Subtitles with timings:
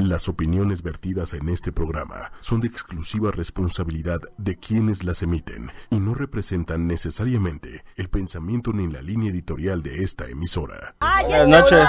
[0.00, 5.96] Las opiniones vertidas en este programa son de exclusiva responsabilidad de quienes las emiten y
[6.00, 10.94] no representan necesariamente el pensamiento ni la línea editorial de esta emisora.
[11.00, 11.88] ¡Ay, Buenas noches.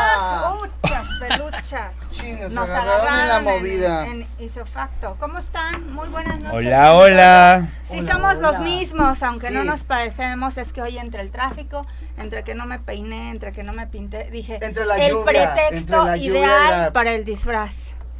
[0.59, 1.93] Muchas peluchas.
[2.11, 4.05] Sí, nos, Nos agarraron en la movida.
[4.07, 5.15] En, en isofacto.
[5.17, 5.93] ¿Cómo están?
[5.93, 6.53] Muy buenas noches.
[6.53, 7.69] Hola, hola.
[7.83, 8.51] Sí, Hola, somos hola.
[8.51, 10.57] los mismos, aunque no nos parecemos.
[10.57, 11.87] Es que hoy entre el tráfico,
[12.17, 15.25] entre que no me peiné, entre que no me pinté, dije, Entre la el lluvia,
[15.53, 17.73] pretexto entre la lluvia y ideal la- para el disfraz.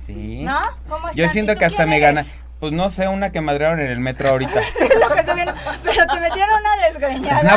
[0.06, 0.42] Sí.
[0.44, 0.58] ¿No?
[0.90, 1.32] ¿Cómo Yo estás?
[1.34, 2.16] siento ¿Y tú que hasta me eres?
[2.16, 2.26] gana.
[2.60, 4.54] Pues no sé, una que madrearon en el metro ahorita.
[5.00, 5.52] Lo que se viene-
[5.84, 7.56] Pero te metieron una desgreñada.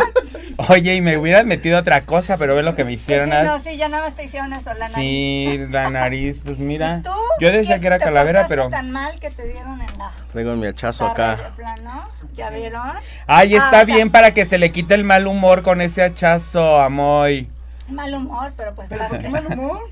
[0.56, 3.28] No, Oye, y me hubieran metido otra cosa, pero ve lo que me hicieron.
[3.28, 4.94] Sí, a- no, sí, ya nada más te hicieron eso, la nariz.
[4.94, 6.98] Sí, la nariz, pues mira.
[7.00, 7.10] ¿Y tú?
[7.38, 8.70] Yo decía ¿Qué que era te calavera, pero.
[8.70, 11.50] tan mal que te dieron en la Traigo mi hachazo acá.
[11.54, 12.08] plano?
[12.34, 12.88] ¿Ya vieron?
[13.26, 15.82] Ay, Ah, está o sea, bien para que se le quite el mal humor con
[15.82, 17.50] ese hachazo, amoy.
[17.88, 19.90] Mal humor, pero pues ¿Pero las por qué mal humor?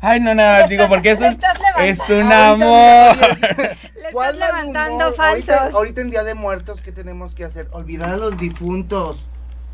[0.00, 1.38] Ay, no, nada, digo, porque es un,
[1.80, 3.16] es un amor.
[3.16, 3.76] Le
[4.12, 5.14] ¿Cuál estás levantando humor?
[5.16, 5.48] falsos.
[5.50, 7.68] Ahorita, ahorita en Día de Muertos, ¿qué tenemos que hacer?
[7.72, 9.28] Olvidar a los difuntos.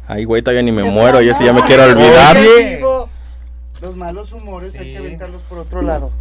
[0.06, 2.36] Ay, güey, todavía ni me muero, ya si ya me quiero olvidar.
[2.36, 2.76] Oye.
[2.76, 3.08] Vivo.
[3.82, 4.92] Los malos humores hay Sí.
[4.92, 6.12] que aventarlos por otro lado.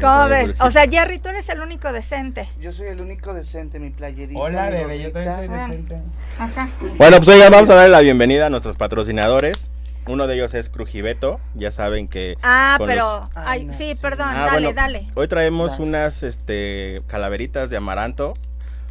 [0.00, 0.54] ¿Cómo ves?
[0.60, 2.48] O sea, Jerry, tú eres el único decente.
[2.60, 4.40] Yo soy el único decente, mi playerita.
[4.40, 6.02] Hola, bebé, yo también soy decente.
[6.38, 6.68] Acá.
[6.96, 9.70] Bueno, pues oigan, vamos a darle la bienvenida a nuestros patrocinadores.
[10.06, 12.36] Uno de ellos es Crujibeto, ya saben que...
[12.42, 13.20] Ah, pero.
[13.20, 13.94] los- Ay, Ay, no, sí, sí.
[13.94, 15.06] perdón, Ah, dale, bueno, dale.
[15.14, 15.82] Hoy traemos Dale.
[15.84, 18.34] unas este, calaveritas de amaranto,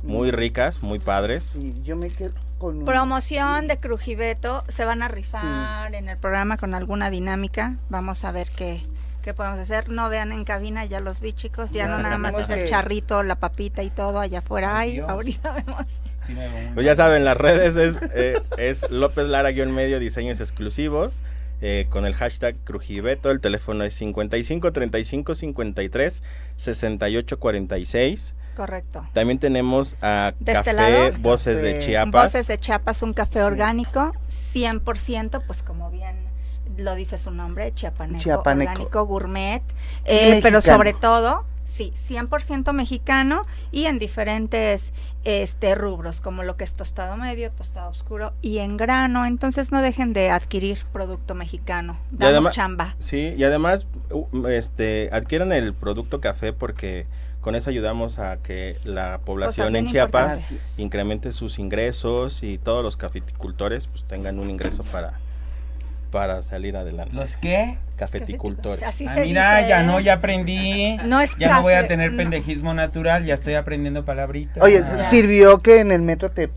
[0.01, 1.43] muy ricas, muy padres.
[1.53, 4.63] Sí, yo me quedo con un- Promoción de Crujibeto.
[4.69, 7.77] Se van a rifar en el programa con alguna dinámica.
[7.89, 8.81] Vamos a ver qué,
[9.23, 9.89] qué podemos hacer.
[9.89, 11.71] No vean en cabina, ya los vi, chicos.
[11.71, 14.77] Ya Ya, no nada más es el que- charrito, la papita y todo allá afuera.
[14.77, 15.09] Ay, Dios.
[15.09, 15.85] ahorita vemos.
[16.27, 16.35] Sí
[16.75, 21.21] Pues ya saben, las redes es, eh, es López Lara-medio diseños exclusivos.
[21.65, 26.21] eh, con el hashtag Crujibeto, el teléfono es 55 35 53
[26.57, 28.33] 68 46.
[28.55, 29.07] Correcto.
[29.13, 31.11] También tenemos a ¿De este Café lado?
[31.19, 31.85] Voces de Café.
[31.85, 32.25] Chiapas.
[32.25, 34.11] Voces de Chiapas, un café orgánico,
[34.53, 36.17] 100%, pues como bien
[36.77, 38.71] lo dice su nombre, chiapaneco, Chiapaneco.
[38.71, 39.61] orgánico, gourmet,
[40.05, 46.63] eh, pero sobre todo, sí, 100% mexicano y en diferentes este rubros, como lo que
[46.65, 51.97] es tostado medio, tostado oscuro y en grano, entonces no dejen de adquirir producto mexicano,
[52.11, 52.95] damos además- chamba.
[52.99, 53.87] Sí, y además
[54.49, 57.05] este adquieran el producto café porque
[57.41, 62.95] con eso ayudamos a que la población en Chiapas incremente sus ingresos y todos los
[62.95, 65.19] cafeticultores pues tengan un ingreso para
[66.13, 67.13] para salir adelante.
[67.15, 67.75] ¿Los qué?
[67.97, 68.83] Cafeticultores.
[68.83, 69.87] Así Ah, se mira, dice, ya ¿eh?
[69.87, 70.95] no, ya aprendí.
[71.05, 72.17] No es Ya no voy a tener no.
[72.17, 74.61] pendejismo natural, ya estoy aprendiendo palabritas.
[74.63, 76.51] Oye, sirvió que en el metro te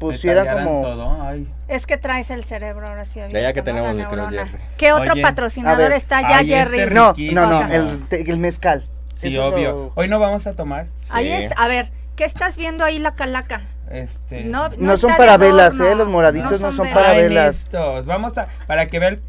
[0.00, 0.82] pusiera como...
[0.82, 1.48] todo, ay.
[1.68, 4.28] Es que traes el cerebro ahora sí Ya, abierto, ya que tenemos micro.
[4.28, 4.50] Jerry.
[4.76, 6.80] ¿Qué otro Oye, patrocinador está ya, Ay, Jerry?
[6.80, 8.86] este No, no, no, el, mezcal.
[9.14, 9.70] Sí, Eso obvio.
[9.70, 10.86] lo- Hoy no vamos a tomar.
[11.10, 11.32] Ahí Sí.
[11.44, 13.62] es, a ver, ¿qué estás viendo ahí la calaca?
[13.90, 14.44] Este.
[14.44, 15.78] No, No son para velas.
[15.80, 15.94] ¿eh?
[15.94, 17.56] Los moraditos no son para velas.
[17.56, 18.06] estos.
[18.06, 18.48] Vamos a.
[18.66, 19.22] Para que vea el.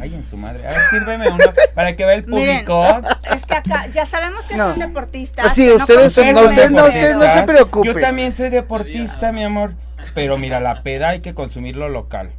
[0.00, 0.66] Ay, en su madre.
[0.66, 1.44] A ver, sírveme uno.
[1.74, 2.84] Para que vea el Miren, público.
[3.32, 4.70] Es que acá ya sabemos que No.
[4.70, 5.46] son deportistas.
[5.46, 7.94] Ah, sí, ustedes son- no, ustedes no, ustedes no se preocupen.
[7.94, 9.74] Yo también soy deportista, mi amor.
[10.14, 12.30] Pero mira, la peda hay que consumirlo local.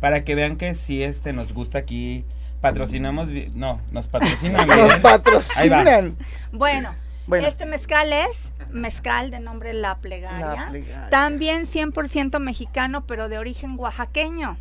[0.00, 2.24] Para que vean que si este nos gusta aquí.
[2.60, 3.28] Patrocinamos.
[3.54, 4.66] No, nos patrocinan.
[4.66, 4.78] bien.
[4.88, 6.16] Nos patrocinan.
[6.52, 6.94] Bueno,
[7.26, 7.46] Bueno.
[7.46, 10.54] este mezcal es mezcal de nombre La Plegaria.
[10.54, 11.10] La Plegaria.
[11.10, 14.58] También 100% mexicano, pero de origen oaxaqueño.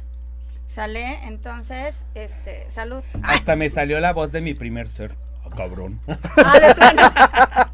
[0.68, 1.20] ¿Sale?
[1.26, 3.04] Entonces, este, salud.
[3.24, 5.16] Hasta me salió la voz de mi primer ser.
[5.46, 6.00] Ah, cabrón.
[6.08, 7.70] Ah.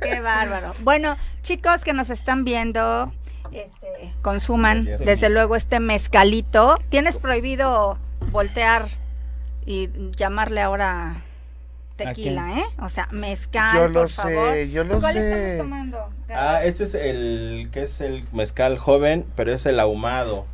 [0.00, 0.74] Qué bárbaro.
[0.80, 3.12] Bueno, chicos que nos están viendo,
[3.52, 5.04] este, consuman Sí.
[5.04, 6.78] desde luego este mezcalito.
[6.88, 7.98] Tienes prohibido
[8.30, 8.86] voltear
[9.66, 11.22] y llamarle ahora
[11.96, 12.64] tequila, ¿eh?
[12.80, 14.52] O sea, mezcal, Yo lo por favor.
[14.54, 15.50] sé, yo lo ¿Cuál sé.
[15.50, 16.10] estamos tomando?
[16.30, 20.46] Ah, este es el que es el mezcal joven, pero es el ahumado.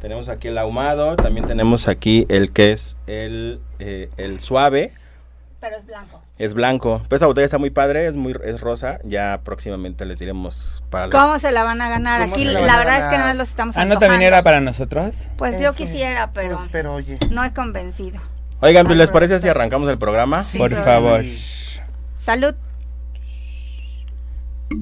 [0.00, 4.94] Tenemos aquí el ahumado, también tenemos aquí el que es el, eh, el suave,
[5.60, 6.22] Pero es blanco.
[6.38, 7.02] es blanco.
[7.04, 8.98] Pero esta botella está muy padre, es muy es rosa.
[9.04, 12.22] Ya próximamente les diremos para la- ¿Cómo se la van a ganar?
[12.22, 14.60] ¿Cómo Aquí la, verdad es que nada más los estamos Ah, no también era para
[14.62, 15.28] nosotros.
[15.36, 17.18] Pues yo Este, quisiera, pero Pues, pero oye.
[17.30, 18.22] no he convencido.
[18.62, 20.42] Oigan, pues, ¿les parece si arrancamos el programa?
[20.44, 20.76] Sí, Por sí.
[20.76, 21.24] favor.
[22.20, 22.54] Salud.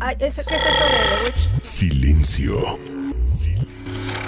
[0.01, 1.63] Ay, ¿ese- ¿qué es eso de The Witch?
[1.65, 2.55] Silencio.
[3.23, 4.21] Silencio.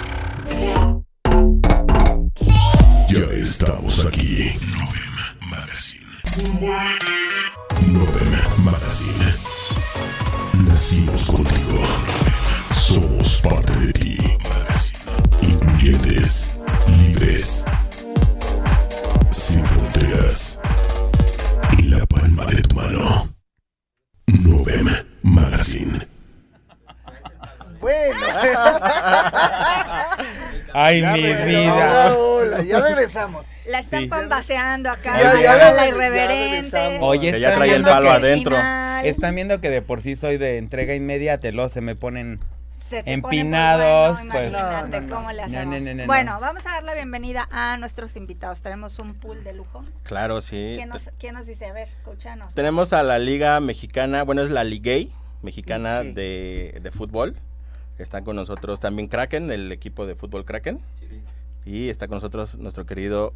[3.09, 4.57] Ya estamos aquí.
[4.71, 6.05] Novem Magazine.
[7.87, 9.35] Novem Magazine.
[10.65, 11.73] Nacimos contigo.
[11.73, 12.71] Novem.
[12.73, 14.17] Somos parte de ti.
[14.43, 14.99] Magazine.
[15.41, 16.59] Incluyentes.
[16.87, 17.65] Libres.
[22.41, 23.29] palma de tu mano.
[24.27, 24.87] Novem
[25.21, 26.07] Magazine.
[27.79, 28.19] Bueno.
[30.73, 32.15] Ay, mi vida.
[32.15, 32.63] Hola, hola.
[32.63, 33.45] Ya regresamos.
[33.65, 34.09] La están sí.
[34.89, 35.73] acá.
[35.73, 36.97] La irreverente.
[37.01, 38.55] Oye, ya trae el palo adentro.
[39.03, 42.39] Están viendo que de por sí soy de entrega inmediata, lo se me ponen
[42.91, 44.49] se te pone muy empinados, bueno, pues.
[44.51, 45.79] imagínate No, no, cómo le no, hacemos.
[45.81, 48.61] no, no, no, bueno, vamos a dar la bienvenida a nuestros invitados.
[48.61, 49.83] Tenemos un pool de lujo.
[50.03, 50.73] Claro, sí.
[50.75, 51.65] ¿Quién nos, quién nos dice?
[51.65, 52.53] A ver, coachanos.
[52.53, 55.11] Tenemos a la Liga Mexicana, bueno, es la Ligay
[55.41, 57.35] Mexicana de, de fútbol.
[57.97, 60.79] Están con nosotros también Kraken, el equipo de fútbol Kraken.
[61.65, 63.33] Y está con nosotros nuestro querido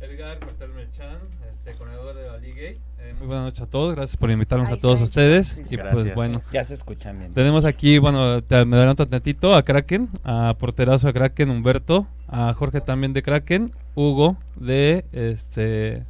[0.00, 1.18] Edgar Cortés Merchan,
[1.52, 2.62] este, coordinador de la Liga.
[2.62, 5.46] Eh, muy buenas noches a todos, gracias por invitarnos Ay, a todos ustedes.
[5.48, 5.94] sí, y gracias.
[6.02, 7.32] pues bueno, Ya se escuchan bien.
[7.32, 12.52] tenemos aquí, bueno, te, me adelanto tantito, a Kraken, a porterazo de Kraken, Humberto, a
[12.54, 16.02] Jorge también de Kraken, Hugo de este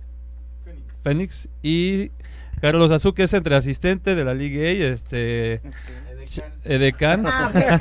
[1.02, 2.10] Fénix y
[2.60, 5.60] Carlos Azuque es entre asistente de la Liga este
[6.64, 7.25] Edecán.
[7.26, 7.81] Ah, bien.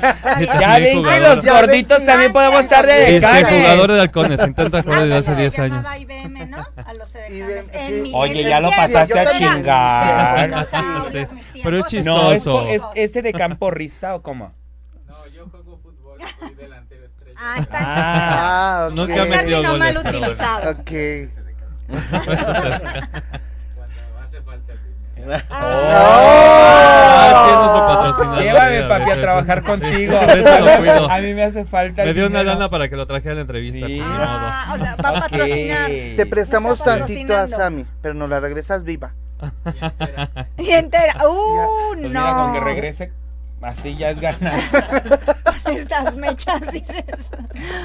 [0.60, 3.60] Ya ven que los gorditos también podemos estar de Es que decanes.
[3.60, 5.86] jugador de halcones, intenta jugar desde hace Antes 10 se años.
[8.14, 10.66] Oye, ya lo pasaste a chingar.
[11.62, 12.66] pero es es, chistoso.
[12.68, 14.52] es ese de campo rista o cómo?
[15.06, 17.38] No, yo juego fútbol, soy delantero estrella.
[17.42, 17.78] Ah, está.
[17.80, 18.96] Ah, ok.
[18.96, 20.18] Nunca un me metió término mal goles, bueno.
[20.18, 20.70] utilizado.
[20.70, 20.90] Ok.
[21.90, 22.12] Cuando
[24.22, 25.09] hace falta el dinero.
[26.42, 27.50] Ah, sí,
[27.94, 28.42] patrocinador.
[28.42, 30.18] Llévame, papi, a trabajar Sí, contigo.
[31.10, 32.04] A mí me hace falta.
[32.04, 33.86] Me dio una lana para que lo trajera a la entrevista.
[34.02, 35.90] Ah, o sea, va a patrocinar.
[36.16, 37.46] Te prestamos tantito a.
[37.46, 39.12] Sammy, pero nos la regresas viva.
[40.58, 41.14] Y entera.
[41.26, 42.08] Uh, Pues no.
[42.20, 43.12] mira, con que regrese,
[43.62, 44.52] así ya es ganar.
[45.66, 47.04] Estas mechas, dices.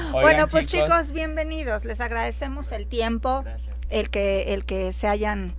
[0.08, 1.12] Oigan, bueno, pues chicos.
[1.12, 1.84] bienvenidos.
[1.86, 3.42] Les agradecemos el tiempo,
[3.90, 5.54] el que, el que se hayan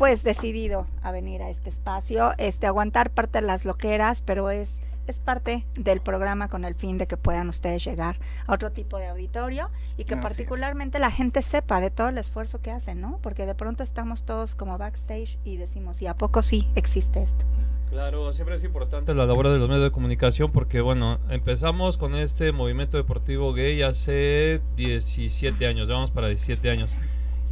[0.00, 4.80] pues decidido a venir a este espacio, este aguantar parte de las loqueras, pero es
[5.06, 8.16] es parte del programa con el fin de que puedan ustedes llegar
[8.46, 9.68] a otro tipo de auditorio
[9.98, 10.22] y que Así es.
[10.22, 13.18] particularmente la gente sepa de todo el esfuerzo que hacen, ¿no?
[13.20, 17.44] Porque de pronto estamos todos como backstage y decimos, ¿y a poco sí existe esto?
[17.90, 22.14] Claro, siempre es importante la labor de los medios de comunicación porque, bueno, empezamos con
[22.14, 27.02] este movimiento deportivo gay hace 17 años, ya vamos para 17 años.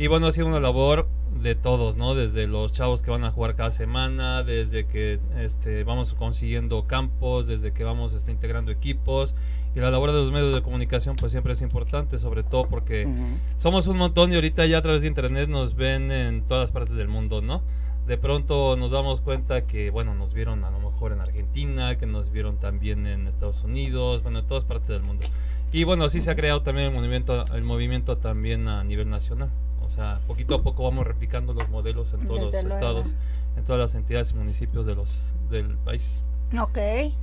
[0.00, 1.08] Y bueno, ha sido una labor
[1.42, 2.14] de todos, ¿no?
[2.14, 7.48] Desde los chavos que van a jugar cada semana, desde que este, vamos consiguiendo campos,
[7.48, 9.34] desde que vamos este, integrando equipos.
[9.74, 13.08] Y la labor de los medios de comunicación pues siempre es importante, sobre todo porque
[13.56, 16.94] somos un montón y ahorita ya a través de internet nos ven en todas partes
[16.94, 17.62] del mundo, ¿no?
[18.06, 22.06] De pronto nos damos cuenta que, bueno, nos vieron a lo mejor en Argentina, que
[22.06, 25.26] nos vieron también en Estados Unidos, bueno, en todas partes del mundo.
[25.72, 29.50] Y bueno, así se ha creado también el movimiento, el movimiento también a nivel nacional.
[29.88, 32.98] O sea, poquito a poco vamos replicando los modelos en todos Desde los luego.
[33.00, 33.22] estados,
[33.56, 36.22] en todas las entidades y municipios de los, del país.
[36.58, 36.78] Ok.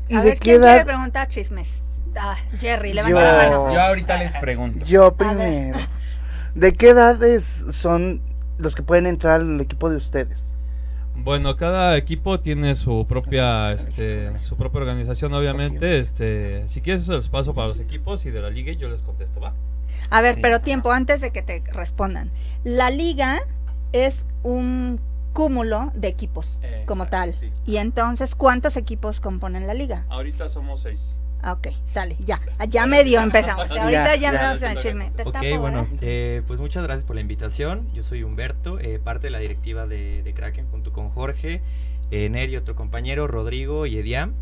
[0.09, 0.71] ¿Y a de ver, qué ¿quién edad?
[0.73, 1.81] quiere preguntar chismes?
[2.17, 3.73] Ah, Jerry, levanta Yo- la mano.
[3.73, 4.85] Yo ahorita les pregunto.
[4.85, 5.77] Yo primero.
[6.55, 8.21] ¿De qué edades son
[8.57, 10.51] los que pueden entrar al equipo de ustedes?
[11.17, 15.99] Bueno, cada equipo tiene su propia, este, su propia organización, obviamente.
[15.99, 18.89] Este, si quieres, eso les paso para los equipos y de la liga y yo
[18.89, 19.53] les contesto, ¿va?
[20.09, 20.39] A ver, Sí.
[20.41, 22.31] pero tiempo, antes de que te respondan.
[22.63, 23.39] La liga
[23.91, 24.99] es un
[25.33, 27.37] cúmulo de equipos como Exacto, tal.
[27.37, 27.51] sí.
[27.65, 30.05] Y entonces, ¿cuántos equipos componen la liga?
[30.09, 31.19] Ahorita somos seis.
[31.41, 32.39] Ah, ok, sale, ya.
[32.69, 33.69] Ya medio empezamos.
[33.69, 34.81] Ahorita ya, Ya, me ya, vamos con el ya.
[34.81, 35.11] chisme.
[35.25, 35.97] Ok, tapo, bueno, ¿eh?
[36.01, 37.87] eh, pues muchas gracias por la invitación.
[37.93, 41.61] Yo soy Humberto, eh, parte de la directiva de, de Kraken junto con Jorge,
[42.11, 44.33] eh, Neri, otro compañero, Rodrigo y Ediam.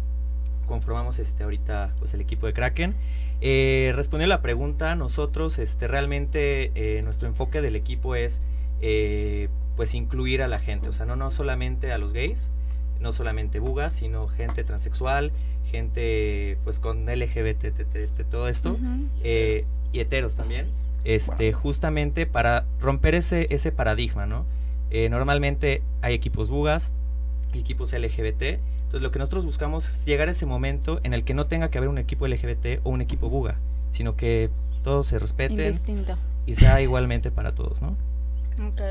[0.65, 2.95] Conformamos este ahorita pues el equipo de Kraken.
[3.45, 8.41] Eh, respondiendo a la pregunta, nosotros este realmente eh, nuestro enfoque del equipo es
[8.81, 12.51] eh, pues incluir a la gente, o sea, no, no solamente a los gays,
[13.01, 15.33] no solamente bugas, sino gente transexual,
[15.65, 17.65] gente pues con LGBT,
[18.29, 18.77] todo esto.
[19.23, 20.67] Eh, y heteros también,
[21.03, 24.45] este, justamente para romper ese, ese paradigma, ¿no?
[24.89, 26.93] Eh, normalmente hay equipos bugas
[27.53, 28.59] equipos LGBT,
[28.93, 31.71] entonces lo que nosotros buscamos es llegar a ese momento en el que no tenga
[31.71, 33.55] que haber un equipo LGBT o un equipo buga,
[33.89, 34.51] sino que
[34.83, 36.13] todos se respeten Indistinto.
[36.45, 37.97] y sea igualmente para todos, ¿no?
[38.67, 38.81] Ok,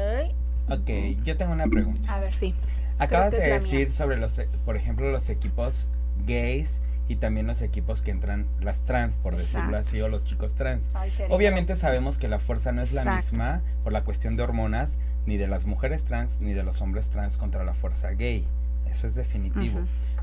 [0.69, 0.91] Ok,
[1.23, 2.13] yo tengo una pregunta.
[2.13, 2.53] a ver, sí.
[2.99, 3.93] Acabas de decir mía.
[3.93, 5.87] sobre los, por ejemplo, los equipos
[6.27, 10.57] gays y también los equipos que entran las trans, por decirlo así, o los chicos
[10.57, 10.91] trans.
[10.95, 11.13] Ay.
[11.31, 15.37] Obviamente sabemos que la fuerza no es la misma por la cuestión de hormonas, ni
[15.37, 18.49] de las mujeres trans, ni de los hombres trans contra la fuerza gay.
[18.93, 19.81] Eso es definitivo.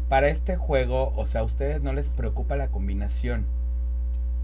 [0.07, 3.45] Para este juego, o sea, ¿a ustedes no les preocupa la combinación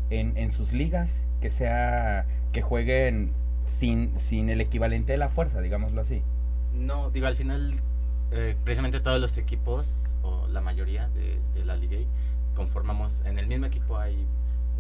[0.10, 1.24] en, en sus ligas?
[1.42, 3.32] Que sea, que jueguen
[3.66, 6.22] sin, sin el equivalente de la fuerza, digámoslo así.
[6.74, 7.74] No, digo, al final,
[8.32, 11.98] eh, precisamente todos los equipos, o la mayoría de, de la Liga,
[12.54, 14.28] conformamos, en el mismo equipo hay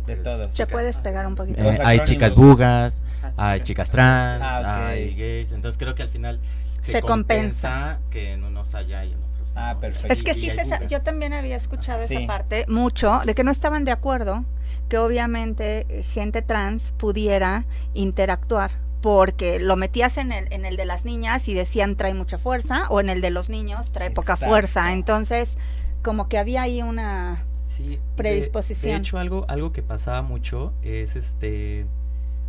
[0.05, 0.53] De todos.
[0.53, 0.71] ¿Te chicas.
[0.71, 1.59] puedes pegar un poquito?
[1.61, 2.09] Eh, hay acrónimos.
[2.09, 3.01] chicas bugas,
[3.37, 6.39] hay chicas trans, Ah, hay gays, entonces creo que al final
[6.77, 7.99] Se compensa.
[8.11, 10.11] que en unos haya y en otros Ah, perfecto.
[10.11, 12.15] Es que sí, se yo también había escuchado Sí.
[12.15, 14.43] esa parte mucho, de que no estaban de acuerdo
[14.89, 18.71] que obviamente eh, gente trans pudiera interactuar,
[19.01, 22.83] porque lo metías en el, en el de las niñas y decían trae mucha fuerza,
[22.89, 25.57] o en el de los niños trae poca fuerza, entonces
[26.03, 27.43] como que había ahí una...
[27.67, 28.91] Sí, de- predisposición.
[28.93, 31.85] De, hecho, algo, algo que pasaba mucho es este.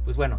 [0.05, 0.39] Pues bueno.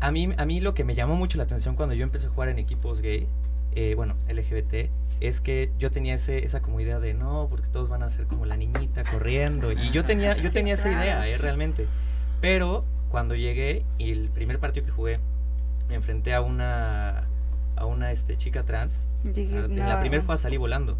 [0.00, 2.30] A mí, a mí lo que me llamó mucho la atención cuando yo empecé a
[2.30, 3.26] jugar en equipos gay,
[3.74, 4.90] eh, bueno, LGBT,
[5.20, 8.26] es que yo tenía ese, esa como idea de no, porque todos van a ser
[8.26, 9.72] como la niñita corriendo.
[9.72, 11.86] Y yo tenía, yo tenía esa idea, eh, realmente.
[12.40, 15.20] Pero cuando llegué y el primer partido que jugué,
[15.88, 17.24] me enfrenté a una
[17.76, 19.08] a una este, chica trans.
[19.28, 20.96] o sea, en la primera jugada salí volando.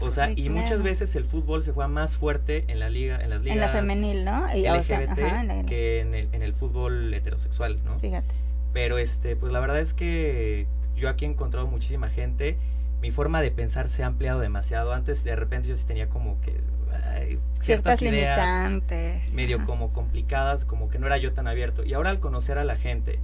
[0.00, 3.30] O sea, y muchas veces el fútbol se juega más fuerte en la liga, en
[3.30, 4.46] las ligas En la femenil, ¿no?
[4.54, 7.98] Y, o sea, LGBT ajá, en la- que en el, en el fútbol heterosexual, ¿no?
[7.98, 8.34] Fíjate.
[8.74, 12.58] Pero este, pues la verdad es que yo aquí he encontrado muchísima gente.
[13.02, 14.92] Mi forma de pensar se ha ampliado demasiado.
[14.94, 16.60] Antes de repente yo sí tenía como que
[17.14, 19.32] ay, Ciertas ciertas ideas limitantes.
[19.34, 19.66] medio ajá.
[19.66, 21.84] como complicadas, como que no era yo tan abierto.
[21.84, 23.18] Y ahora al conocer a la gente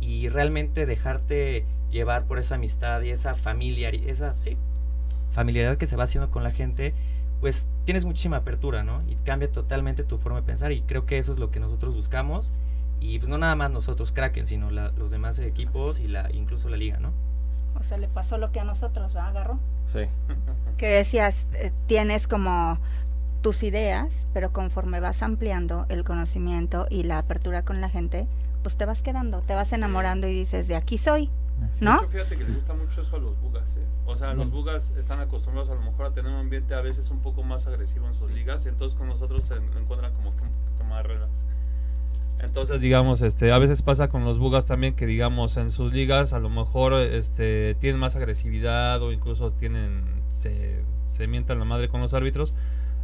[0.00, 4.56] y realmente dejarte llevar por esa amistad y esa familiar, esa sí,
[5.32, 6.94] familiaridad que se va haciendo con la gente,
[7.40, 9.02] pues tienes muchísima apertura, ¿no?
[9.08, 11.94] Y cambia totalmente tu forma de pensar y creo que eso es lo que nosotros
[11.94, 12.52] buscamos.
[13.00, 16.68] Y pues no nada más nosotros, Kraken, sino la- los demás equipos y la incluso
[16.68, 17.12] la liga, ¿no?
[17.80, 19.26] O sea, le pasó lo que a nosotros, ¿va?
[19.26, 19.58] Agarró.
[19.92, 20.06] Sí.
[20.76, 22.78] que decías, eh, tienes como
[23.42, 28.28] tus ideas, pero conforme vas ampliando el conocimiento y la apertura con la gente,
[28.62, 31.30] pues te vas quedando, te vas enamorando y dices, de aquí soy,
[31.80, 32.00] ¿no?
[32.02, 33.84] Fíjate que les gusta mucho eso a los bugas, ¿eh?
[34.06, 37.10] O sea, los bugas están acostumbrados a lo mejor a tener un ambiente a veces
[37.10, 40.42] un poco más agresivo en sus ligas, y entonces con nosotros se encuentran como que
[40.42, 41.44] un poquito más relax.
[42.42, 46.32] Entonces, digamos, este, a veces pasa con los bugas también que, digamos, en sus ligas
[46.32, 50.04] a lo mejor este, tienen más agresividad o incluso tienen,
[50.38, 52.54] se, mientan la madre con los árbitros.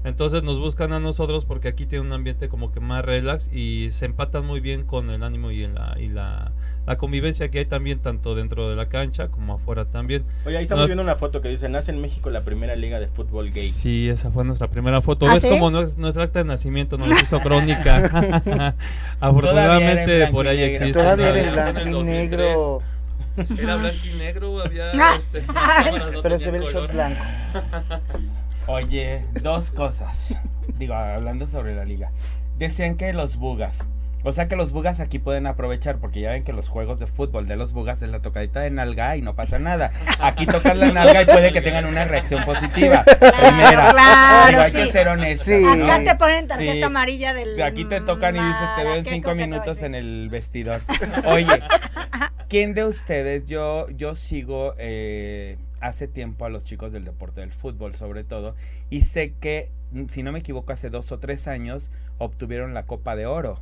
[0.04, 3.90] Entonces nos buscan a nosotros porque aquí tiene un ambiente como que más relax y
[3.90, 6.52] se empatan muy bien con el ánimo y, la, y la,
[6.86, 10.24] la convivencia que hay también tanto dentro de la cancha como afuera también.
[10.44, 13.08] Oye, ahí estamos viendo una foto que dice, nace en México la primera liga de
[13.08, 13.68] fútbol gay.
[13.70, 15.26] Sí, esa fue nuestra primera foto.
[15.28, 15.48] ¿Ah, es sí?
[15.48, 18.74] como nues- nuestra acta de nacimiento, nos hizo crónica.
[19.20, 20.92] Afortunadamente por ahí existe.
[20.92, 22.30] Todavía era en blanco y 2003.
[22.30, 22.82] negro.
[23.58, 26.92] Era blanco y negro, había este, cámaras, no Pero se ve el color.
[26.92, 27.22] blanco.
[28.68, 30.34] Oye, dos cosas.
[30.78, 32.10] Digo, hablando sobre la liga.
[32.58, 33.88] Decían que los bugas.
[34.26, 37.06] O sea que los bugas aquí pueden aprovechar porque ya ven que los juegos de
[37.06, 39.92] fútbol de los bugas es la tocadita de nalga y no pasa nada.
[40.18, 43.04] Aquí tocan la nalga y puede que tengan una reacción positiva.
[43.04, 43.92] Primera.
[43.92, 45.46] claro, Digo, hay que ser honestos.
[45.54, 45.62] Sí.
[45.62, 45.84] ¿no?
[45.84, 46.82] Acá te ponen tarjeta Sí.
[46.82, 47.62] amarilla del...
[47.62, 50.82] Aquí te tocan y dices, te veo en cinco minutos en el vestidor.
[51.26, 51.62] Oye,
[52.48, 53.44] ¿quién de ustedes?
[53.44, 58.56] Yo, yo sigo eh, hace tiempo a los chicos del deporte del fútbol, sobre todo,
[58.90, 59.70] y sé que,
[60.08, 63.60] si no me equivoco, hace dos o tres años obtuvieron la Copa de Oro.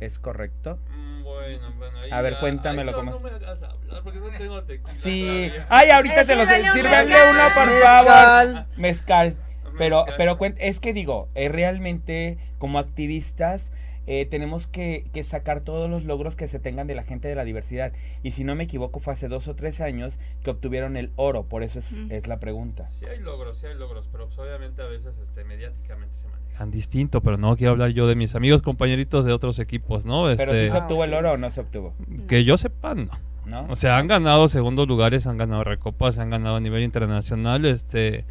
[0.00, 0.78] ¿Es correcto?
[0.88, 3.22] Mm, Bueno, bueno, ahí A ver, ya- cuéntamelo cómo no es.
[3.22, 5.48] me hagas hablar porque no tengo tequila Sí.
[5.48, 5.66] todavía.
[5.68, 8.06] Ay, ahorita Eh, te los sírvanle uno, por favor.
[8.06, 8.66] Mezcal.
[8.76, 9.36] Mezcal.
[9.78, 10.14] Pero, Mezcal.
[10.18, 13.72] pero cuen- es que digo, eh, realmente como activistas
[14.06, 17.34] eh, tenemos que, que sacar todos los logros que se tengan de la gente de
[17.34, 17.92] la diversidad.
[18.22, 21.44] Y si no me equivoco, fue hace dos o tres años que obtuvieron el oro,
[21.44, 22.12] por eso es, Mm.
[22.12, 22.88] es la pregunta.
[22.88, 26.70] Sí hay logros, sí hay logros, pero pues, obviamente a veces este, mediáticamente se manejan
[26.70, 30.24] distinto, pero no quiero hablar yo de mis amigos compañeritos de otros equipos, ¿no?
[30.36, 31.94] Pero Este, si se Ah, obtuvo el oro o no se obtuvo,
[32.28, 33.10] Que yo sepa, no.
[33.46, 33.66] ¿no?
[33.70, 38.24] O sea, han ganado segundos lugares, han ganado recopas, han ganado a nivel internacional, este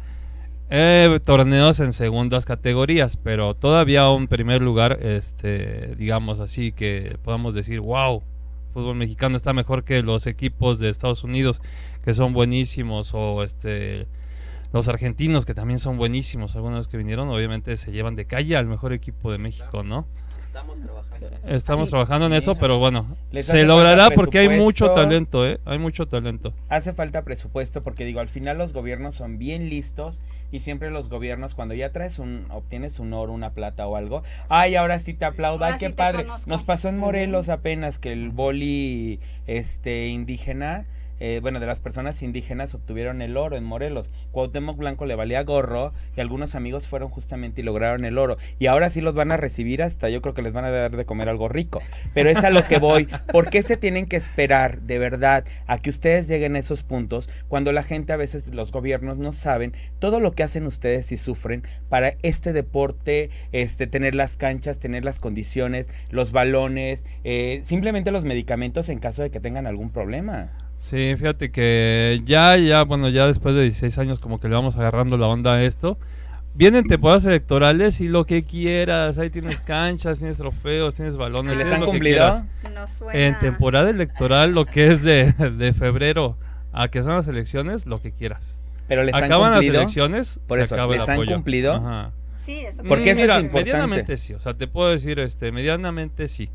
[0.70, 7.54] eh, torneos en segundas categorías, pero todavía un primer lugar, este, digamos así, que podamos
[7.54, 8.22] decir, wow,
[8.72, 11.60] fútbol mexicano está mejor que los equipos de Estados Unidos,
[12.04, 14.06] que son buenísimos, o este
[14.72, 18.66] los argentinos, que también son buenísimos, algunos que vinieron, obviamente se llevan de calle al
[18.66, 20.06] mejor equipo de México, ¿no?
[20.50, 21.54] Estamos trabajando en eso.
[21.54, 25.60] Estamos Sí, trabajando en eso, pero bueno, se logrará porque hay mucho talento, ¿eh?
[25.64, 26.52] Hay mucho talento.
[26.68, 31.08] Hace falta presupuesto porque digo, al final los gobiernos son bien listos y siempre los
[31.08, 35.14] gobiernos cuando ya traes un, obtienes un oro, una plata o algo, ay, ahora sí
[35.14, 36.24] te aplaudo, ay, qué sí padre.
[36.24, 36.50] conozco.
[36.50, 36.98] Nos pasó en.
[36.98, 40.86] Morelos apenas que el boli este indígena
[41.20, 44.10] eh, bueno, de las personas indígenas obtuvieron el oro en Morelos.
[44.32, 48.36] Cuauhtémoc Blanco le valía gorro y algunos amigos fueron justamente y lograron el oro.
[48.58, 50.96] Y ahora sí los van a recibir hasta yo creo que les van a dar
[50.96, 51.82] de comer algo rico.
[52.14, 53.08] Pero es a lo que voy.
[53.30, 57.28] ¿Por qué se tienen que esperar de verdad a que ustedes lleguen a esos puntos
[57.48, 61.18] cuando la gente a veces, los gobiernos no saben todo lo que hacen ustedes y
[61.18, 68.10] sufren para este deporte, este, tener las canchas, tener las condiciones, los balones, eh, simplemente
[68.10, 70.69] los medicamentos en caso de que tengan algún problema?
[70.80, 74.76] Sí, fíjate que ya, ya, bueno, ya después de 16 años como que le vamos
[74.76, 75.98] agarrando la onda a esto.
[76.54, 81.54] Vienen temporadas electorales y lo que quieras, ahí tienes canchas, tienes trofeos, tienes balones.
[81.54, 82.16] ¿Y les han cumplido?
[82.16, 82.44] quieras.
[82.74, 83.20] No suena.
[83.20, 86.38] En temporada electoral, lo que es de, de febrero
[86.72, 88.58] a que son las elecciones, lo que quieras.
[88.88, 91.34] Pero les han Acaban las elecciones, Por se eso, acaba el ¿les han apoyo.
[91.34, 91.74] cumplido?
[91.74, 92.12] Ajá.
[92.38, 93.64] Sí, eso Porque eso es mira, importante.
[93.70, 96.48] Medianamente sí, o sea, te puedo decir, este, medianamente sí.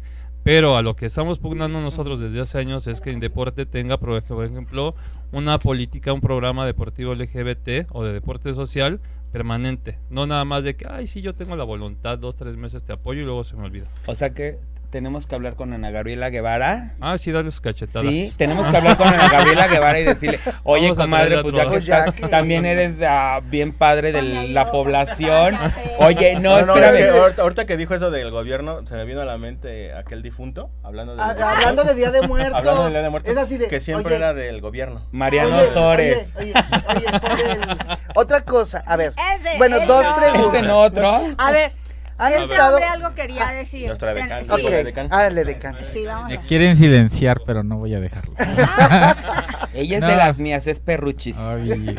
[0.46, 3.98] Pero a lo que estamos pugnando nosotros desde hace años es que en deporte tenga,
[3.98, 4.94] por ejemplo,
[5.32, 9.00] una política, un programa deportivo LGBT o de deporte social
[9.32, 9.98] permanente.
[10.12, 12.94] No nada más de que, ay, sí, yo tengo la voluntad, dos, tres meses te
[12.94, 13.88] apoyo y luego se me olvida.
[14.06, 14.60] O sea que
[14.96, 16.94] tenemos que hablar con Ana Gabriela Guevara.
[17.02, 18.10] Ah, sí, darles cachetadas.
[18.10, 21.54] Sí, tenemos que hablar con Ana Gabriela Guevara y decirle, oye, Vamos a comadre, pues
[21.54, 21.84] ya que todos.
[21.84, 24.22] estás, Pues ya que- también eres ah, bien padre de
[24.54, 25.58] la población.
[26.00, 27.12] Oye, no, No, no, es espérame.
[27.14, 30.22] que ahorita, ahorita que dijo eso del gobierno, se me vino a la mente aquel
[30.22, 31.22] difunto, hablando de...
[31.22, 32.56] Ah, hablando de Día de Muertos.
[32.58, 33.68] Hablando del Día de Muertos, Es así de.
[33.68, 35.06] que siempre oye, era del gobierno.
[35.12, 36.30] Mariano oye, Sores.
[36.38, 36.54] Oye,
[36.96, 39.14] oye, oye, el- Otra cosa, a ver.
[39.42, 40.16] Ese, Bueno, dos no.
[40.16, 40.54] preguntas.
[40.54, 41.22] Ese no otro.
[41.38, 41.72] A ver,
[42.18, 43.88] ¿Han ese estado- hombre algo quería decir.
[43.88, 44.42] nuestra decana.
[44.44, 44.50] sí.
[44.50, 44.60] Ok.
[44.60, 45.08] Ok, decán.
[45.12, 45.76] hágale decán.
[45.94, 48.34] Sí, vamos Me a quieren silenciar, pero no voy a dejarlo.
[49.74, 50.08] Ella es No.
[50.08, 51.38] de las mías, es perruchis.
[51.38, 51.96] Ay.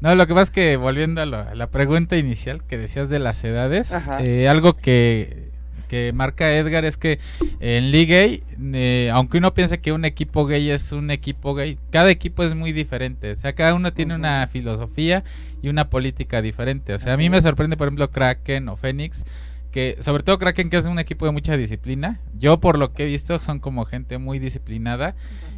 [0.00, 3.42] No, lo que pasa es que volviendo a, la pregunta inicial que decías de las
[3.42, 5.50] edades, eh, algo que,
[5.88, 7.18] que marca Edgar es que
[7.60, 8.42] en League Gay,
[8.74, 12.54] eh, aunque uno piense que un equipo gay es un equipo gay, cada equipo es
[12.54, 13.32] muy diferente.
[13.32, 15.24] O sea, cada uno tiene una filosofía
[15.62, 16.94] y una política diferente.
[16.94, 19.24] O sea, a mí me sorprende, por ejemplo, Kraken o Phoenix.
[19.70, 22.20] Que, sobre todo Kraken, que es un equipo de mucha disciplina.
[22.38, 25.16] Yo, por lo que he visto, son como gente muy disciplinada.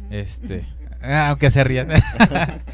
[0.09, 0.65] Este,
[1.01, 1.89] aunque se rían.